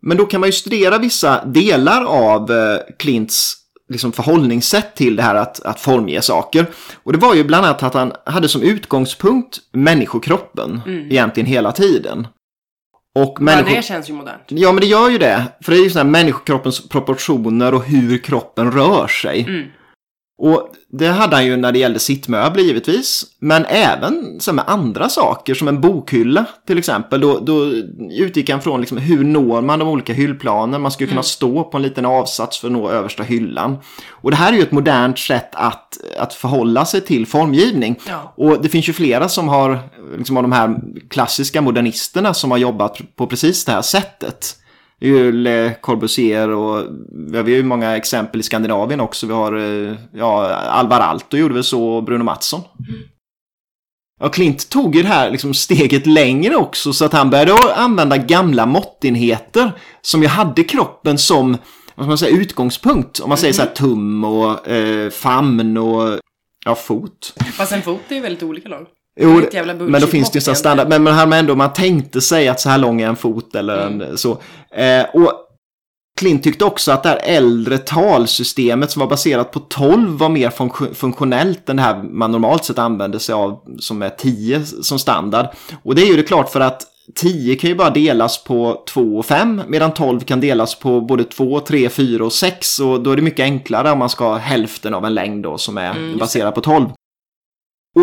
Men 0.01 0.17
då 0.17 0.27
kan 0.27 0.41
man 0.41 0.49
ju 0.49 0.53
studera 0.53 0.99
vissa 0.99 1.45
delar 1.45 2.05
av 2.05 2.51
eh, 2.53 2.79
Klints 2.99 3.55
liksom 3.89 4.13
förhållningssätt 4.13 4.95
till 4.97 5.17
det 5.17 5.23
här 5.23 5.35
att, 5.35 5.61
att 5.63 5.81
formge 5.81 6.23
saker. 6.23 6.67
Och 7.03 7.13
det 7.13 7.19
var 7.19 7.35
ju 7.35 7.45
bland 7.45 7.67
annat 7.67 7.83
att 7.83 7.95
han 7.95 8.13
hade 8.27 8.49
som 8.49 8.63
utgångspunkt 8.63 9.59
människokroppen 9.73 10.81
egentligen 11.11 11.47
hela 11.47 11.73
tiden. 11.73 12.27
Och 13.23 13.35
Bara 13.35 13.45
människo... 13.45 13.77
det 13.77 13.83
känns 13.83 14.11
ju 14.11 14.13
modernt. 14.13 14.43
Ja, 14.47 14.73
men 14.73 14.81
det 14.81 14.87
gör 14.87 15.11
ju 15.11 15.19
det. 15.19 15.43
För 15.61 15.73
det 15.73 15.79
är 15.79 15.83
ju 15.83 15.91
sådana 15.91 16.05
här 16.09 16.13
människokroppens 16.13 16.89
proportioner 16.89 17.75
och 17.75 17.85
hur 17.85 18.19
kroppen 18.19 18.73
rör 18.73 19.07
sig. 19.07 19.41
Mm. 19.41 19.67
Och 20.39 20.69
det 20.93 21.07
hade 21.07 21.37
han 21.37 21.47
ju 21.47 21.57
när 21.57 21.73
det 21.73 21.79
gällde 21.79 21.99
sittmöbler 21.99 22.63
givetvis. 22.63 23.25
Men 23.39 23.65
även 23.65 24.41
så 24.41 24.53
med 24.53 24.65
andra 24.69 25.09
saker 25.09 25.55
som 25.55 25.69
en 25.69 25.81
bokhylla 25.81 26.45
till 26.67 26.79
exempel. 26.79 27.21
Då, 27.21 27.39
då 27.39 27.65
utgick 28.11 28.51
han 28.51 28.63
från 28.63 28.81
liksom, 28.81 28.99
hur 28.99 29.25
når 29.25 29.63
man 29.63 29.79
de 29.79 29.89
olika 29.89 30.13
hyllplanen. 30.13 30.81
Man 30.81 30.91
skulle 30.91 31.09
kunna 31.09 31.23
stå 31.23 31.65
på 31.65 31.77
en 31.77 31.83
liten 31.83 32.07
avsats 32.07 32.59
för 32.59 32.69
att 32.69 32.73
nå 32.73 32.91
översta 32.91 33.23
hyllan. 33.23 33.77
Och 34.11 34.31
det 34.31 34.37
här 34.37 34.53
är 34.53 34.57
ju 34.57 34.63
ett 34.63 34.73
modernt 34.73 35.19
sätt 35.19 35.51
att, 35.53 35.99
att 36.19 36.35
förhålla 36.35 36.85
sig 36.85 37.01
till 37.01 37.27
formgivning. 37.27 38.01
Ja. 38.09 38.35
Och 38.37 38.63
det 38.63 38.69
finns 38.69 38.89
ju 38.89 38.93
flera 38.93 39.29
som 39.29 39.49
har, 39.49 39.79
liksom 40.17 40.37
av 40.37 40.43
de 40.43 40.53
här 40.53 40.77
klassiska 41.11 41.61
modernisterna 41.61 42.35
som 42.35 42.51
har 42.51 42.59
jobbat 42.59 43.01
på 43.17 43.27
precis 43.27 43.65
det 43.65 43.73
här 43.73 43.83
sättet. 43.83 44.57
Det 45.01 45.07
är 45.07 45.11
ju 45.11 45.33
Le 45.33 45.75
Corbusier 45.75 46.49
och 46.51 46.85
vi 47.31 47.37
har 47.37 47.49
ju 47.49 47.63
många 47.63 47.97
exempel 47.97 48.41
i 48.41 48.43
Skandinavien 48.43 49.01
också. 49.01 49.27
Vi 49.27 49.33
har 49.33 49.57
eh, 49.57 49.95
ja, 50.13 50.55
Alvar 50.55 51.01
Aalto 51.01 51.37
gjorde 51.37 51.55
väl 51.55 51.65
så 51.65 51.89
och 51.89 52.05
Bruno 52.05 52.25
Mattsson. 52.25 52.61
Ja, 54.21 54.29
Klint 54.29 54.69
tog 54.69 54.97
ju 54.97 55.03
det 55.03 55.09
här 55.09 55.31
liksom 55.31 55.55
steget 55.55 56.07
längre 56.07 56.57
också 56.57 56.93
så 56.93 57.05
att 57.05 57.13
han 57.13 57.31
började 57.31 57.75
använda 57.75 58.17
gamla 58.17 58.67
måttenheter 58.67 59.73
som 60.03 60.23
ju 60.23 60.29
hade 60.29 60.65
kroppen 60.65 61.19
som 61.19 61.57
vad 61.95 62.09
man 62.09 62.19
säga, 62.19 62.37
utgångspunkt. 62.37 63.21
Om 63.21 63.29
man 63.29 63.39
säger 63.39 63.55
så 63.55 63.63
här 63.63 63.71
tum 63.71 64.25
och 64.25 64.69
eh, 64.69 65.11
famn 65.11 65.77
och 65.77 66.19
ja, 66.65 66.75
fot. 66.75 67.35
Fast 67.53 67.73
en 67.73 67.83
fot 67.83 68.01
är 68.09 68.15
ju 68.15 68.21
väldigt 68.21 68.43
olika 68.43 68.69
lång. 68.69 68.87
Jo, 69.21 69.41
men 69.91 70.01
då 70.01 70.07
finns 70.07 70.31
det 70.31 70.37
ju 70.37 70.41
så 70.41 70.51
här 70.51 70.55
standard. 70.57 70.89
Men 70.89 71.03
man 71.03 71.15
hade 71.15 71.37
ändå, 71.37 71.55
man 71.55 71.73
tänkte 71.73 72.21
sig 72.21 72.49
att 72.49 72.61
så 72.61 72.69
här 72.69 72.79
lång 72.79 73.01
är 73.01 73.09
en 73.09 73.17
fot 73.17 73.55
eller 73.55 73.79
en 73.79 74.19
så. 74.19 74.31
Eh, 74.75 75.05
och 75.15 75.33
Klint 76.21 76.43
tyckte 76.43 76.65
också 76.65 76.93
att 76.93 77.03
det 77.03 77.09
här 77.09 77.21
äldre 77.25 77.79
talsystemet 77.79 78.91
som 78.91 79.01
var 79.01 79.07
baserat 79.07 79.51
på 79.53 79.61
12 79.61 80.19
var 80.19 80.29
mer 80.29 80.51
fun- 80.51 80.95
funktionellt 80.95 81.69
än 81.69 81.77
det 81.77 81.83
här 81.83 82.03
man 82.03 82.33
normalt 82.33 82.65
sett 82.65 82.79
använder 82.79 83.19
sig 83.19 83.33
av 83.33 83.61
som 83.79 84.03
är 84.03 84.11
10 84.11 84.65
som 84.65 84.99
standard. 84.99 85.47
Och 85.83 85.95
det 85.95 86.03
är 86.03 86.07
ju 86.07 86.17
det 86.17 86.23
klart 86.23 86.49
för 86.53 86.61
att 86.61 86.83
10 87.15 87.57
kan 87.57 87.71
ju 87.71 87.77
bara 87.77 87.91
delas 87.91 88.45
på 88.45 88.83
2 88.89 89.01
och 89.19 89.27
5 89.27 89.63
medan 89.69 89.95
12 89.95 90.21
kan 90.21 90.41
delas 90.41 90.75
på 90.79 91.01
både 91.01 91.25
2, 91.25 91.61
3, 91.61 91.89
4 91.89 92.25
och 92.25 92.33
6 92.33 92.79
och 92.81 93.01
då 93.01 93.11
är 93.13 93.17
det 93.17 93.23
mycket 93.23 93.43
enklare 93.45 93.91
om 93.91 93.99
man 93.99 94.09
ska 94.09 94.25
ha 94.29 94.37
hälften 94.37 94.95
av 94.95 95.05
en 95.05 95.15
längd 95.15 95.43
då 95.43 95.59
som 95.59 95.79
är 95.79 96.19
baserad 96.19 96.55
på 96.55 96.61
12. 96.61 96.87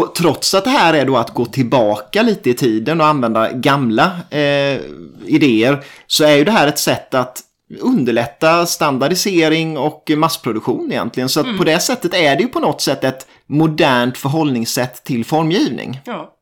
Och 0.01 0.15
trots 0.15 0.53
att 0.53 0.63
det 0.63 0.69
här 0.69 0.93
är 0.93 1.05
då 1.05 1.17
att 1.17 1.33
gå 1.33 1.45
tillbaka 1.45 2.21
lite 2.21 2.49
i 2.49 2.53
tiden 2.53 3.01
och 3.01 3.07
använda 3.07 3.51
gamla 3.51 4.11
eh, 4.29 4.79
idéer 5.25 5.83
så 6.07 6.23
är 6.23 6.35
ju 6.35 6.43
det 6.43 6.51
här 6.51 6.67
ett 6.67 6.79
sätt 6.79 7.13
att 7.13 7.41
underlätta 7.81 8.65
standardisering 8.65 9.77
och 9.77 10.11
massproduktion 10.17 10.91
egentligen. 10.91 11.29
Så 11.29 11.39
att 11.39 11.57
på 11.57 11.63
det 11.63 11.79
sättet 11.79 12.13
är 12.13 12.35
det 12.35 12.41
ju 12.41 12.47
på 12.47 12.59
något 12.59 12.81
sätt 12.81 13.03
ett 13.03 13.27
modernt 13.47 14.17
förhållningssätt 14.17 15.03
till 15.03 15.25
formgivning. 15.25 16.01
Ja. 16.05 16.34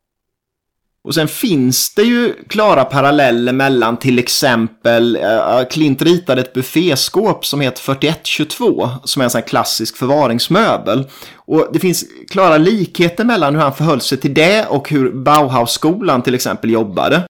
Och 1.08 1.16
sen 1.16 1.28
finns 1.28 1.94
det 1.94 2.04
ju 2.04 2.34
klara 2.48 2.86
paralleller 2.86 3.54
mellan 3.54 3.98
till 3.98 4.20
exempel, 4.20 5.16
eh, 5.16 5.60
uh, 5.60 5.68
Klint 5.72 6.02
ritade 6.02 6.42
ett 6.42 6.54
bufféskåp 6.54 7.46
som 7.46 7.62
heter 7.62 7.82
4122 7.82 8.90
som 9.04 9.22
är 9.22 9.24
en 9.24 9.30
sån 9.30 9.40
här 9.40 9.48
klassisk 9.48 9.98
förvaringsmöbel. 9.98 11.08
Och 11.36 11.68
det 11.74 11.80
finns 11.80 12.06
klara 12.30 12.58
likheter 12.58 13.24
mellan 13.24 13.56
hur 13.56 13.62
han 13.62 13.74
förhöll 13.74 14.02
sig 14.02 14.18
till 14.18 14.34
det 14.34 14.66
och 14.66 14.90
hur 14.90 15.12
Bauhausskolan 15.12 16.22
till 16.22 16.36
exempel 16.36 16.70
jobbade. 16.72 17.24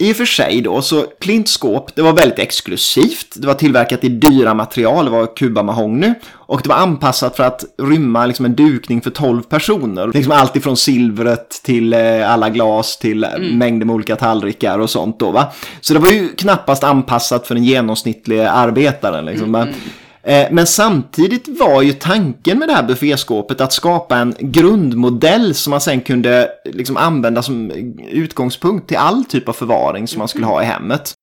I 0.00 0.12
och 0.12 0.16
för 0.16 0.24
sig 0.24 0.60
då, 0.60 0.82
så 0.82 1.06
Klints 1.20 1.52
skåp, 1.52 1.94
det 1.94 2.02
var 2.02 2.12
väldigt 2.12 2.38
exklusivt. 2.38 3.26
Det 3.34 3.46
var 3.46 3.54
tillverkat 3.54 4.04
i 4.04 4.08
dyra 4.08 4.54
material, 4.54 5.04
det 5.04 5.10
var 5.10 5.36
kubamahogny. 5.36 6.14
Och 6.32 6.60
det 6.62 6.68
var 6.68 6.76
anpassat 6.76 7.36
för 7.36 7.44
att 7.44 7.64
rymma 7.82 8.26
liksom 8.26 8.44
en 8.44 8.54
dukning 8.54 9.00
för 9.00 9.10
12 9.10 9.42
personer. 9.42 10.10
Liksom 10.14 10.32
allt 10.32 10.56
ifrån 10.56 10.76
silvret 10.76 11.60
till 11.62 11.92
eh, 11.92 12.32
alla 12.32 12.50
glas 12.50 12.98
till 12.98 13.24
eh, 13.24 13.30
mängder 13.38 13.86
med 13.86 13.94
olika 13.94 14.16
tallrikar 14.16 14.78
och 14.78 14.90
sånt 14.90 15.18
då 15.18 15.30
va. 15.30 15.52
Så 15.80 15.94
det 15.94 16.00
var 16.00 16.10
ju 16.10 16.28
knappast 16.28 16.84
anpassat 16.84 17.46
för 17.46 17.54
den 17.54 17.64
genomsnittliga 17.64 18.50
arbetaren 18.50 19.24
liksom. 19.24 19.50
Men, 19.50 19.68
Eh, 19.68 19.74
men 20.50 20.66
samtidigt 20.66 21.48
var 21.48 21.82
ju 21.82 21.92
tanken 21.92 22.58
med 22.58 22.68
det 22.68 22.74
här 22.74 22.82
bufféskåpet 22.82 23.60
att 23.60 23.72
skapa 23.72 24.16
en 24.16 24.34
grundmodell 24.38 25.54
som 25.54 25.70
man 25.70 25.80
sen 25.80 26.00
kunde 26.00 26.48
liksom 26.64 26.96
använda 26.96 27.42
som 27.42 27.70
utgångspunkt 28.10 28.88
till 28.88 28.96
all 28.96 29.24
typ 29.24 29.48
av 29.48 29.52
förvaring 29.52 30.08
som 30.08 30.18
man 30.18 30.28
skulle 30.28 30.46
ha 30.46 30.62
i 30.62 30.66
hemmet. 30.66 31.14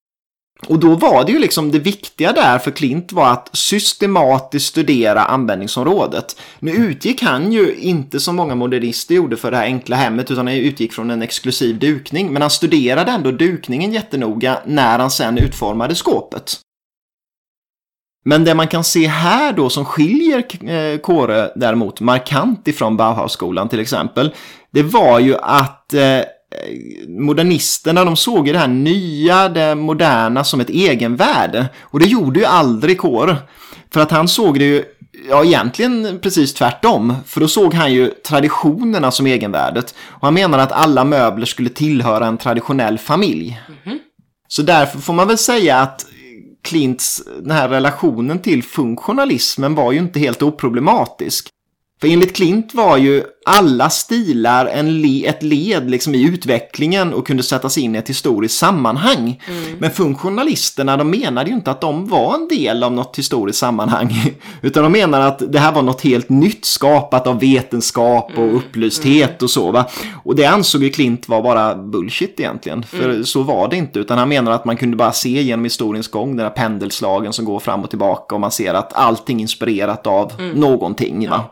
Och 0.66 0.80
då 0.80 0.96
var 0.96 1.26
det 1.26 1.32
ju 1.32 1.40
liksom 1.40 1.72
det 1.72 1.80
viktiga 1.80 2.34
där 2.34 2.60
för 2.60 2.72
Klint 2.72 3.12
var 3.12 3.32
att 3.32 3.50
systematiskt 3.54 4.68
studera 4.68 5.24
användningsområdet. 5.24 6.42
Nu 6.60 6.72
utgick 6.72 7.22
han 7.22 7.52
ju 7.52 7.76
inte 7.76 8.20
som 8.20 8.36
många 8.36 8.56
modernister 8.56 9.16
gjorde 9.16 9.38
för 9.38 9.52
det 9.52 9.58
här 9.58 9.64
enkla 9.64 9.96
hemmet 9.96 10.32
utan 10.32 10.48
han 10.48 10.56
utgick 10.56 10.94
från 10.94 11.12
en 11.12 11.22
exklusiv 11.22 11.80
dukning. 11.80 12.34
Men 12.34 12.42
han 12.42 12.52
studerade 12.52 13.12
ändå 13.12 13.32
dukningen 13.32 13.94
jättenoga 13.94 14.58
när 14.66 15.00
han 15.00 15.12
sen 15.12 15.38
utformade 15.38 15.96
skåpet. 15.96 16.60
Men 18.28 18.44
det 18.44 18.56
man 18.56 18.68
kan 18.68 18.84
se 18.84 19.08
här 19.08 19.54
då 19.54 19.70
som 19.70 19.86
skiljer 19.86 20.70
eh, 20.70 21.00
Kåre 21.00 21.52
däremot 21.56 22.02
markant 22.02 22.68
ifrån 22.68 22.98
Bauhausskolan 22.98 23.70
till 23.70 23.80
exempel, 23.80 24.34
det 24.72 24.84
var 24.84 25.20
ju 25.20 25.36
att 25.42 25.94
eh, 25.94 26.20
modernisterna 27.08 28.06
de 28.06 28.16
såg 28.16 28.48
ju 28.48 28.54
det 28.54 28.60
här 28.60 28.68
nya, 28.68 29.50
det 29.50 29.76
moderna 29.76 30.44
som 30.44 30.60
ett 30.60 30.70
egenvärde. 30.70 31.70
Och 31.82 32.00
det 32.00 32.06
gjorde 32.06 32.40
ju 32.40 32.46
aldrig 32.46 32.98
Kåre. 32.98 33.36
För 33.94 34.02
att 34.02 34.12
han 34.12 34.28
såg 34.28 34.60
det 34.60 34.66
ju, 34.66 34.84
ja 35.30 35.44
egentligen 35.46 36.20
precis 36.22 36.54
tvärtom. 36.54 37.16
För 37.26 37.42
då 37.42 37.48
såg 37.48 37.74
han 37.74 37.94
ju 37.94 38.08
traditionerna 38.08 39.12
som 39.12 39.28
egenvärdet. 39.28 39.96
Och 40.08 40.28
han 40.28 40.34
menar 40.34 40.60
att 40.60 40.72
alla 40.72 41.04
möbler 41.04 41.46
skulle 41.46 41.70
tillhöra 41.70 42.28
en 42.28 42.38
traditionell 42.38 42.98
familj. 42.98 43.62
Mm 43.68 43.80
-hmm. 43.84 44.00
Så 44.48 44.62
därför 44.62 45.00
får 45.00 45.14
man 45.14 45.28
väl 45.28 45.38
säga 45.38 45.78
att 45.78 46.06
Klints 46.62 47.24
den 47.42 47.52
här 47.52 47.70
relationen 47.70 48.40
till 48.40 48.64
funktionalismen 48.64 49.76
var 49.76 49.92
ju 49.92 50.00
inte 50.00 50.20
helt 50.20 50.42
oproblematisk. 50.42 51.50
För 52.02 52.08
enligt 52.08 52.36
Klint 52.36 52.74
var 52.74 52.98
ju 52.98 53.24
alla 53.46 53.90
stilar 53.90 54.66
en 54.66 55.02
le 55.02 55.26
ett 55.26 55.44
led 55.44 55.92
liksom 55.92 56.16
i 56.16 56.24
utvecklingen 56.24 57.14
och 57.14 57.28
kunde 57.28 57.44
sättas 57.44 57.78
in 57.78 57.96
i 57.96 57.98
ett 57.98 58.10
historiskt 58.10 58.58
sammanhang. 58.58 59.42
Mm. 59.48 59.78
Men 59.80 59.92
funktionalisterna 59.92 60.98
de 60.98 61.10
menade 61.10 61.50
ju 61.50 61.56
inte 61.56 61.72
att 61.72 61.82
de 61.82 62.08
var 62.08 62.36
en 62.36 62.48
del 62.48 62.84
av 62.84 62.92
något 62.92 63.18
historiskt 63.18 63.60
sammanhang. 63.60 64.34
Utan 64.62 64.84
de 64.84 64.92
menade 64.92 65.26
att 65.26 65.52
det 65.52 65.60
här 65.60 65.72
var 65.72 65.82
något 65.82 66.02
helt 66.02 66.30
nytt 66.30 66.66
skapat 66.66 67.28
av 67.28 67.40
vetenskap 67.40 68.32
och 68.38 68.56
upplysthet 68.56 69.30
mm. 69.30 69.38
och 69.42 69.50
så. 69.50 69.72
Va? 69.72 69.86
Och 70.24 70.36
det 70.36 70.46
ansåg 70.46 70.84
ju 70.84 70.90
Klint 70.90 71.30
var 71.30 71.42
bara 71.42 71.76
bullshit 71.76 72.40
egentligen. 72.40 72.84
För 72.84 73.10
mm. 73.10 73.26
så 73.26 73.44
var 73.44 73.68
det 73.68 73.76
inte. 73.76 74.00
Utan 74.00 74.18
han 74.18 74.30
menar 74.30 74.52
att 74.52 74.66
man 74.66 74.78
kunde 74.78 74.98
bara 74.98 75.12
se 75.12 75.42
genom 75.42 75.64
historiens 75.64 76.08
gång 76.08 76.36
den 76.36 76.46
här 76.46 76.54
pendelslagen 76.54 77.34
som 77.34 77.46
går 77.46 77.60
fram 77.60 77.84
och 77.84 77.90
tillbaka. 77.90 78.36
Och 78.36 78.42
man 78.42 78.52
ser 78.52 78.74
att 78.74 78.94
allting 78.94 79.42
inspirerat 79.42 80.08
av 80.08 80.32
mm. 80.40 80.52
någonting. 80.52 81.30
Va? 81.30 81.46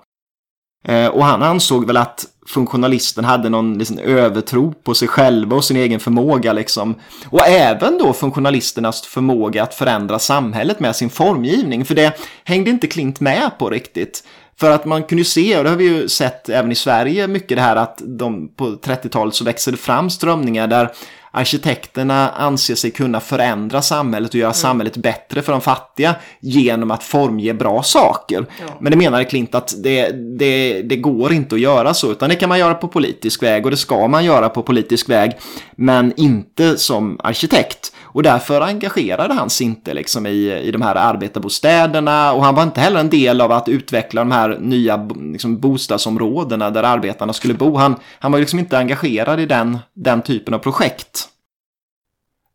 Eh, 0.88 1.08
och 1.08 1.26
han 1.26 1.44
ansåg 1.44 1.88
väl 1.88 1.98
att 1.98 2.26
funktionalisten 2.48 3.26
hade 3.26 3.50
någon 3.50 3.78
liksom, 3.78 4.00
övertro 4.00 4.74
på 4.84 4.94
sig 4.94 5.08
själva 5.08 5.56
och 5.56 5.66
sin 5.66 5.78
egen 5.78 6.00
förmåga. 6.00 6.54
Liksom. 6.54 6.96
Och 7.30 7.48
även 7.48 7.98
då 7.98 8.14
funktionalisternas 8.14 9.02
förmåga 9.02 9.64
att 9.64 9.74
förändra 9.74 10.20
samhället 10.20 10.80
med 10.80 10.96
sin 10.96 11.10
formgivning. 11.10 11.86
För 11.86 11.96
det 11.96 12.20
hängde 12.44 12.70
inte 12.70 12.88
Klint 12.88 13.20
med 13.20 13.52
på 13.60 13.70
riktigt. 13.70 14.24
För 14.60 14.72
att 14.72 14.86
man 14.86 15.04
kunde 15.04 15.24
se, 15.24 15.58
och 15.58 15.64
det 15.64 15.70
har 15.70 15.78
vi 15.78 15.84
ju 15.84 16.10
sett 16.10 16.50
även 16.50 16.72
i 16.72 16.76
Sverige, 16.76 17.28
mycket 17.28 17.58
det 17.58 17.62
här 17.62 17.76
att 17.76 18.02
de, 18.06 18.48
på 18.56 18.66
30-talet 18.66 19.36
så 19.36 19.44
växer 19.44 19.72
det 19.72 19.78
fram 19.78 20.10
strömningar 20.10 20.68
där 20.68 20.92
arkitekterna 21.36 22.30
anser 22.30 22.76
sig 22.76 22.92
kunna 22.92 23.20
förändra 23.20 23.82
samhället 23.82 24.30
och 24.30 24.36
göra 24.36 24.48
mm. 24.48 24.54
samhället 24.54 24.98
bättre 24.98 25.42
för 25.42 25.52
de 25.52 25.62
fattiga 25.62 26.16
genom 26.40 26.92
att 26.92 27.04
formge 27.04 27.54
bra 27.54 27.84
saker. 27.84 28.46
Ja. 28.60 28.66
Men 28.80 28.92
det 28.92 28.98
menar 28.98 29.24
Klint 29.24 29.56
att 29.56 29.74
det, 29.84 30.12
det, 30.12 30.82
det 30.82 30.96
går 30.96 31.34
inte 31.34 31.56
att 31.56 31.62
göra 31.62 31.94
så, 31.94 32.12
utan 32.12 32.30
det 32.30 32.36
kan 32.36 32.50
man 32.50 32.60
göra 32.60 32.74
på 32.74 32.88
politisk 32.88 33.44
väg 33.44 33.66
och 33.66 33.72
det 33.72 33.78
ska 33.78 34.08
man 34.08 34.26
göra 34.26 34.50
på 34.50 34.64
politisk 34.64 35.10
väg, 35.10 35.32
men 35.76 36.14
inte 36.18 36.78
som 36.78 37.20
arkitekt. 37.24 37.92
Och 38.02 38.24
därför 38.24 38.62
engagerade 38.62 39.34
han 39.34 39.50
sig 39.50 39.68
inte 39.68 39.94
liksom 39.94 40.26
i, 40.26 40.62
i 40.64 40.72
de 40.72 40.82
här 40.82 40.96
arbetarbostäderna 40.96 42.34
och 42.34 42.44
han 42.44 42.56
var 42.56 42.64
inte 42.64 42.82
heller 42.82 43.00
en 43.00 43.10
del 43.10 43.42
av 43.42 43.52
att 43.52 43.70
utveckla 43.70 44.22
de 44.22 44.32
här 44.32 44.58
nya 44.62 45.08
liksom, 45.32 45.60
bostadsområdena 45.60 46.70
där 46.70 46.84
arbetarna 46.84 47.34
skulle 47.34 47.54
bo. 47.54 47.78
Han, 47.78 47.96
han 48.20 48.32
var 48.32 48.40
liksom 48.40 48.60
inte 48.60 48.78
engagerad 48.78 49.40
i 49.40 49.46
den, 49.46 49.78
den 49.94 50.22
typen 50.22 50.54
av 50.54 50.60
projekt. 50.60 51.25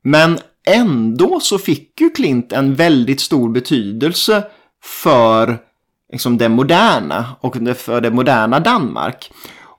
Men 0.03 0.38
ändå 0.66 1.40
så 1.40 1.59
fick 1.59 2.01
ju 2.01 2.11
Klint 2.11 2.53
en 2.53 2.74
väldigt 2.74 3.20
stor 3.20 3.48
betydelse 3.48 4.44
för 4.84 5.59
liksom, 6.12 6.38
det 6.38 6.48
moderna 6.48 7.26
och 7.40 7.57
för 7.76 8.01
det 8.01 8.11
moderna 8.11 8.61
Danmark. 8.61 9.30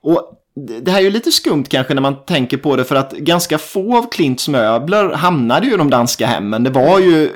Och 0.01 0.37
det 0.85 0.91
här 0.91 0.99
är 0.99 1.03
ju 1.03 1.11
lite 1.11 1.31
skumt 1.31 1.65
kanske 1.69 1.93
när 1.93 2.01
man 2.01 2.25
tänker 2.25 2.57
på 2.57 2.75
det 2.75 2.83
för 2.83 2.95
att 2.95 3.11
ganska 3.11 3.57
få 3.57 3.97
av 3.97 4.09
Klints 4.11 4.47
möbler 4.47 5.09
hamnade 5.09 5.67
ju 5.67 5.73
i 5.73 5.77
de 5.77 5.89
danska 5.89 6.27
hemmen. 6.27 6.63
Det 6.63 6.69
var 6.69 6.99
ju 6.99 7.29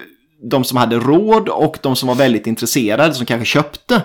de 0.49 0.63
som 0.63 0.77
hade 0.77 0.99
råd 0.99 1.49
och 1.49 1.77
de 1.81 1.95
som 1.95 2.07
var 2.07 2.15
väldigt 2.15 2.47
intresserade 2.47 3.13
som 3.13 3.25
kanske 3.25 3.45
köpte. 3.45 4.01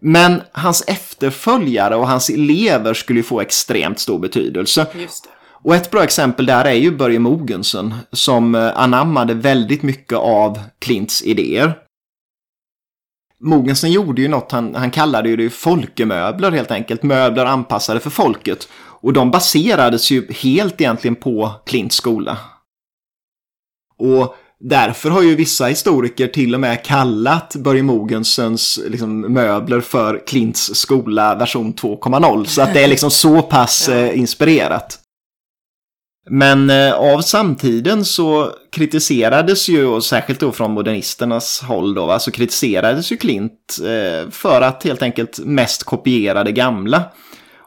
Men 0.00 0.42
hans 0.52 0.84
efterföljare 0.86 1.96
och 1.96 2.08
hans 2.08 2.30
elever 2.30 2.94
skulle 2.94 3.18
ju 3.18 3.22
få 3.22 3.40
extremt 3.40 3.98
stor 3.98 4.18
betydelse. 4.18 4.86
Och 5.62 5.74
ett 5.74 5.90
bra 5.90 6.04
exempel 6.04 6.46
där 6.46 6.64
är 6.64 6.72
ju 6.72 6.96
Börje 6.96 7.18
Mogensen 7.18 7.94
som 8.12 8.54
eh, 8.54 8.78
anammade 8.78 9.34
väldigt 9.34 9.82
mycket 9.82 10.18
av 10.18 10.60
Klints 10.78 11.22
idéer. 11.22 11.78
Mogensen 13.40 13.92
gjorde 13.92 14.22
ju 14.22 14.28
något, 14.28 14.52
han, 14.52 14.74
han 14.74 14.90
kallade 14.90 15.28
ju 15.28 15.36
det 15.36 15.50
folkemöbler 15.50 16.50
helt 16.50 16.70
enkelt, 16.70 17.02
möbler 17.02 17.44
anpassade 17.44 18.00
för 18.00 18.10
folket. 18.10 18.68
Och 19.00 19.12
de 19.12 19.30
baserades 19.30 20.10
ju 20.10 20.32
helt 20.32 20.80
egentligen 20.80 21.16
på 21.16 21.52
Klints 21.66 21.96
skola. 21.96 22.38
Och 23.98 24.36
därför 24.60 25.10
har 25.10 25.22
ju 25.22 25.34
vissa 25.34 25.66
historiker 25.66 26.28
till 26.28 26.54
och 26.54 26.60
med 26.60 26.84
kallat 26.84 27.56
Börje 27.56 27.82
Mogensens 27.82 28.80
liksom, 28.86 29.20
möbler 29.20 29.80
för 29.80 30.26
Klints 30.26 30.74
skola 30.74 31.34
version 31.34 31.74
2.0. 31.74 32.44
Så 32.44 32.62
att 32.62 32.74
det 32.74 32.84
är 32.84 32.88
liksom 32.88 33.10
så 33.10 33.42
pass 33.42 33.88
eh, 33.88 34.18
inspirerat. 34.18 34.98
Men 36.30 36.70
eh, 36.70 36.92
av 36.92 37.20
samtiden 37.20 38.04
så 38.04 38.52
kritiserades 38.72 39.68
ju, 39.68 39.86
och 39.86 40.04
särskilt 40.04 40.40
då 40.40 40.52
från 40.52 40.70
modernisternas 40.70 41.62
håll 41.62 41.94
då, 41.94 42.06
va, 42.06 42.18
så 42.18 42.30
kritiserades 42.30 43.12
ju 43.12 43.16
Klint 43.16 43.76
eh, 43.80 44.30
för 44.30 44.60
att 44.60 44.84
helt 44.84 45.02
enkelt 45.02 45.38
mest 45.38 45.84
kopiera 45.84 46.44
det 46.44 46.52
gamla. 46.52 47.02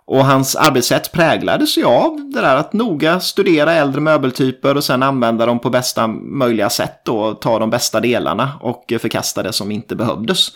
Och 0.06 0.26
hans 0.26 0.56
arbetssätt 0.56 1.12
präglades 1.12 1.78
ju 1.78 1.86
av 1.86 2.32
det 2.34 2.42
där 2.42 2.56
att 2.56 2.74
noga 2.74 3.20
studera 3.20 3.74
äldre 3.74 4.02
möbeltyper 4.02 4.78
och 4.78 4.84
sen 4.84 5.04
använda 5.04 5.46
dem 5.46 5.60
på 5.60 5.70
bästa 5.70 6.08
möjliga 6.08 6.70
sätt 6.70 7.02
då, 7.06 7.34
ta 7.34 7.60
de 7.60 7.70
bästa 7.70 8.00
delarna 8.00 8.52
och 8.62 8.94
förkasta 9.02 9.44
det 9.44 9.54
som 9.54 9.72
inte 9.72 9.96
behövdes. 9.96 10.48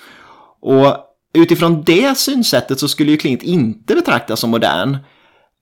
Och 0.62 0.98
utifrån 1.34 1.84
det 1.84 2.18
synsättet 2.18 2.80
så 2.80 2.88
skulle 2.88 3.12
ju 3.12 3.18
Klint 3.18 3.44
inte 3.44 3.96
betraktas 3.96 4.40
som 4.40 4.50
modern. 4.50 4.98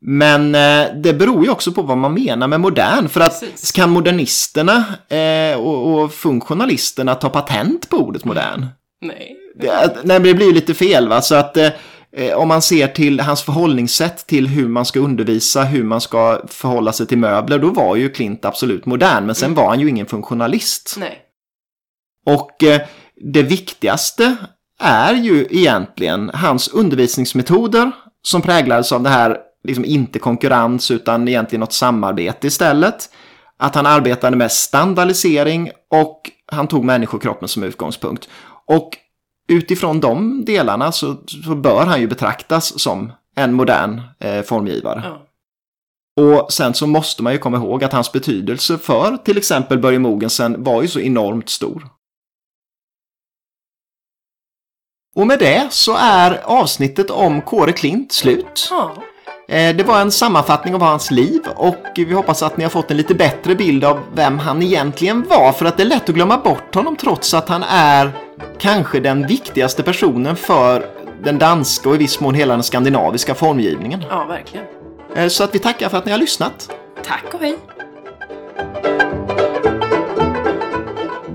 Men 0.05 0.55
eh, 0.55 0.95
det 0.95 1.13
beror 1.13 1.43
ju 1.43 1.49
också 1.49 1.71
på 1.71 1.81
vad 1.81 1.97
man 1.97 2.13
menar 2.13 2.47
med 2.47 2.59
modern. 2.59 3.09
För 3.09 3.21
att 3.21 3.39
Precis. 3.39 3.71
kan 3.71 3.89
modernisterna 3.89 4.85
eh, 5.09 5.59
och, 5.59 5.93
och, 5.93 6.13
funktionalisterna 6.13 7.15
ta 7.15 7.29
patent 7.29 7.89
på 7.89 7.97
ordet 7.97 8.25
modern? 8.25 8.65
Nej. 9.01 9.37
Det, 9.55 9.97
nej, 10.03 10.19
det 10.19 10.33
blir 10.33 10.45
ju 10.45 10.53
lite 10.53 10.73
fel 10.73 11.07
va. 11.07 11.21
Så 11.21 11.35
att 11.35 11.57
eh, 11.57 11.69
eh, 12.17 12.33
om 12.37 12.47
man 12.47 12.61
ser 12.61 12.87
till 12.87 13.19
hans 13.19 13.41
förhållningssätt 13.41 14.27
till 14.27 14.47
hur 14.47 14.67
man 14.67 14.85
ska 14.85 14.99
undervisa, 14.99 15.63
hur 15.63 15.83
man 15.83 16.01
ska 16.01 16.41
förhålla 16.47 16.93
sig 16.93 17.07
till 17.07 17.17
möbler, 17.17 17.59
då 17.59 17.69
var 17.69 17.95
ju 17.95 18.09
Klint 18.09 18.45
absolut 18.45 18.85
modern. 18.85 19.25
Men 19.25 19.35
sen 19.35 19.51
mm. 19.51 19.55
var 19.55 19.69
han 19.69 19.79
ju 19.79 19.89
ingen 19.89 20.05
funktionalist. 20.05 20.95
Nej. 20.99 21.17
Och 22.25 22.63
eh, 22.63 22.81
det 23.33 23.43
viktigaste 23.43 24.35
är 24.79 25.13
ju 25.13 25.47
egentligen 25.49 26.31
hans 26.33 26.67
undervisningsmetoder 26.67 27.91
som 28.21 28.41
präglades 28.41 28.91
av 28.91 29.03
det 29.03 29.09
här 29.09 29.37
liksom 29.63 29.85
inte 29.85 30.19
konkurrens 30.19 30.91
utan 30.91 31.27
egentligen 31.27 31.59
något 31.59 31.73
samarbete 31.73 32.47
istället. 32.47 33.09
Att 33.57 33.75
han 33.75 33.85
arbetade 33.85 34.37
med 34.37 34.51
standardisering 34.51 35.71
och 35.89 36.31
han 36.45 36.67
tog 36.67 36.85
människokroppen 36.85 37.47
som 37.47 37.63
utgångspunkt. 37.63 38.29
Och 38.65 38.97
utifrån 39.47 39.99
de 39.99 40.45
delarna 40.45 40.91
så, 40.91 41.15
så 41.27 41.55
bör 41.55 41.85
han 41.85 42.01
ju 42.01 42.07
betraktas 42.07 42.79
som 42.79 43.11
en 43.35 43.53
modern 43.53 44.01
eh, 44.19 44.41
formgivare. 44.41 45.01
Ja. 45.05 45.27
Och 46.15 46.53
sen 46.53 46.73
så 46.73 46.87
måste 46.87 47.23
man 47.23 47.33
ju 47.33 47.39
komma 47.39 47.57
ihåg 47.57 47.83
att 47.83 47.93
hans 47.93 48.11
betydelse 48.11 48.77
för 48.77 49.17
till 49.17 49.37
exempel 49.37 49.79
Börje 49.79 49.99
Mogensen 49.99 50.63
var 50.63 50.81
ju 50.81 50.87
så 50.87 50.99
enormt 50.99 51.49
stor. 51.49 51.87
Och 55.15 55.27
med 55.27 55.39
det 55.39 55.67
så 55.71 55.95
är 55.99 56.41
avsnittet 56.43 57.09
om 57.09 57.41
Kåre 57.41 57.71
Klint 57.71 58.11
slut. 58.11 58.67
Ja. 58.69 58.95
Eh, 59.51 59.75
det 59.75 59.83
var 59.83 60.01
en 60.01 60.11
sammanfattning 60.11 60.75
av 60.75 60.81
hans 60.81 61.11
liv 61.11 61.41
och 61.55 61.75
vi 61.95 62.13
hoppas 62.13 62.43
att 62.43 62.57
ni 62.57 62.63
har 62.63 62.69
fått 62.69 62.91
en 62.91 62.97
lite 62.97 63.13
bättre 63.15 63.55
bild 63.55 63.83
av 63.85 63.99
vem 64.13 64.39
han 64.39 64.61
egentligen 64.63 65.25
var. 65.29 65.51
För 65.51 65.65
att 65.65 65.77
det 65.77 65.83
är 65.83 65.87
lätt 65.87 66.09
att 66.09 66.15
glömma 66.15 66.37
bort 66.37 66.75
honom 66.75 66.95
trots 66.95 67.33
att 67.33 67.49
han 67.49 67.63
är 67.63 68.11
kanske 68.59 68.99
den 68.99 69.27
viktigaste 69.27 69.83
personen 69.83 70.35
för 70.35 70.85
den 71.23 71.39
danska 71.39 71.89
och 71.89 71.95
i 71.95 71.97
viss 71.97 72.19
mån 72.19 72.33
hela 72.35 72.53
den 72.53 72.63
skandinaviska 72.63 73.35
formgivningen. 73.35 74.03
Ja, 74.09 74.25
verkligen. 74.25 74.65
Eh, 75.15 75.27
Så 75.27 75.43
att 75.43 75.55
vi 75.55 75.59
tackar 75.59 75.89
för 75.89 75.97
att 75.97 76.05
ni 76.05 76.11
har 76.11 76.19
lyssnat. 76.19 76.71
Tack 77.05 77.33
och 77.33 77.39
hej. 77.39 77.57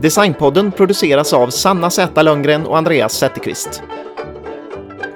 Designpodden 0.00 0.72
produceras 0.72 1.32
av 1.32 1.48
Sanna 1.50 1.90
Z 1.90 2.22
Lundgren 2.22 2.66
och 2.66 2.78
Andreas 2.78 3.12
Zetterqvist. 3.14 3.82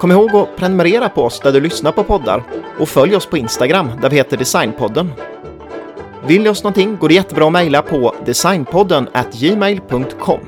Kom 0.01 0.13
ihåg 0.13 0.37
att 0.37 0.57
prenumerera 0.57 1.09
på 1.09 1.25
oss 1.25 1.41
där 1.41 1.53
du 1.53 1.61
lyssnar 1.61 1.93
på 1.93 2.05
poddar 2.05 2.43
och 2.79 2.89
följ 2.89 3.17
oss 3.17 3.27
på 3.27 3.37
Instagram 3.37 3.91
där 4.03 4.11
vi 4.11 4.17
heter 4.17 4.37
Designpodden. 4.37 5.13
Vill 6.27 6.43
ni 6.43 6.49
oss 6.49 6.63
någonting 6.63 6.97
går 6.97 7.09
det 7.09 7.15
jättebra 7.15 7.47
att 7.47 7.53
mejla 7.53 7.83
på 7.83 8.15
designpodden 8.27 9.09
gmail.com. 9.33 10.41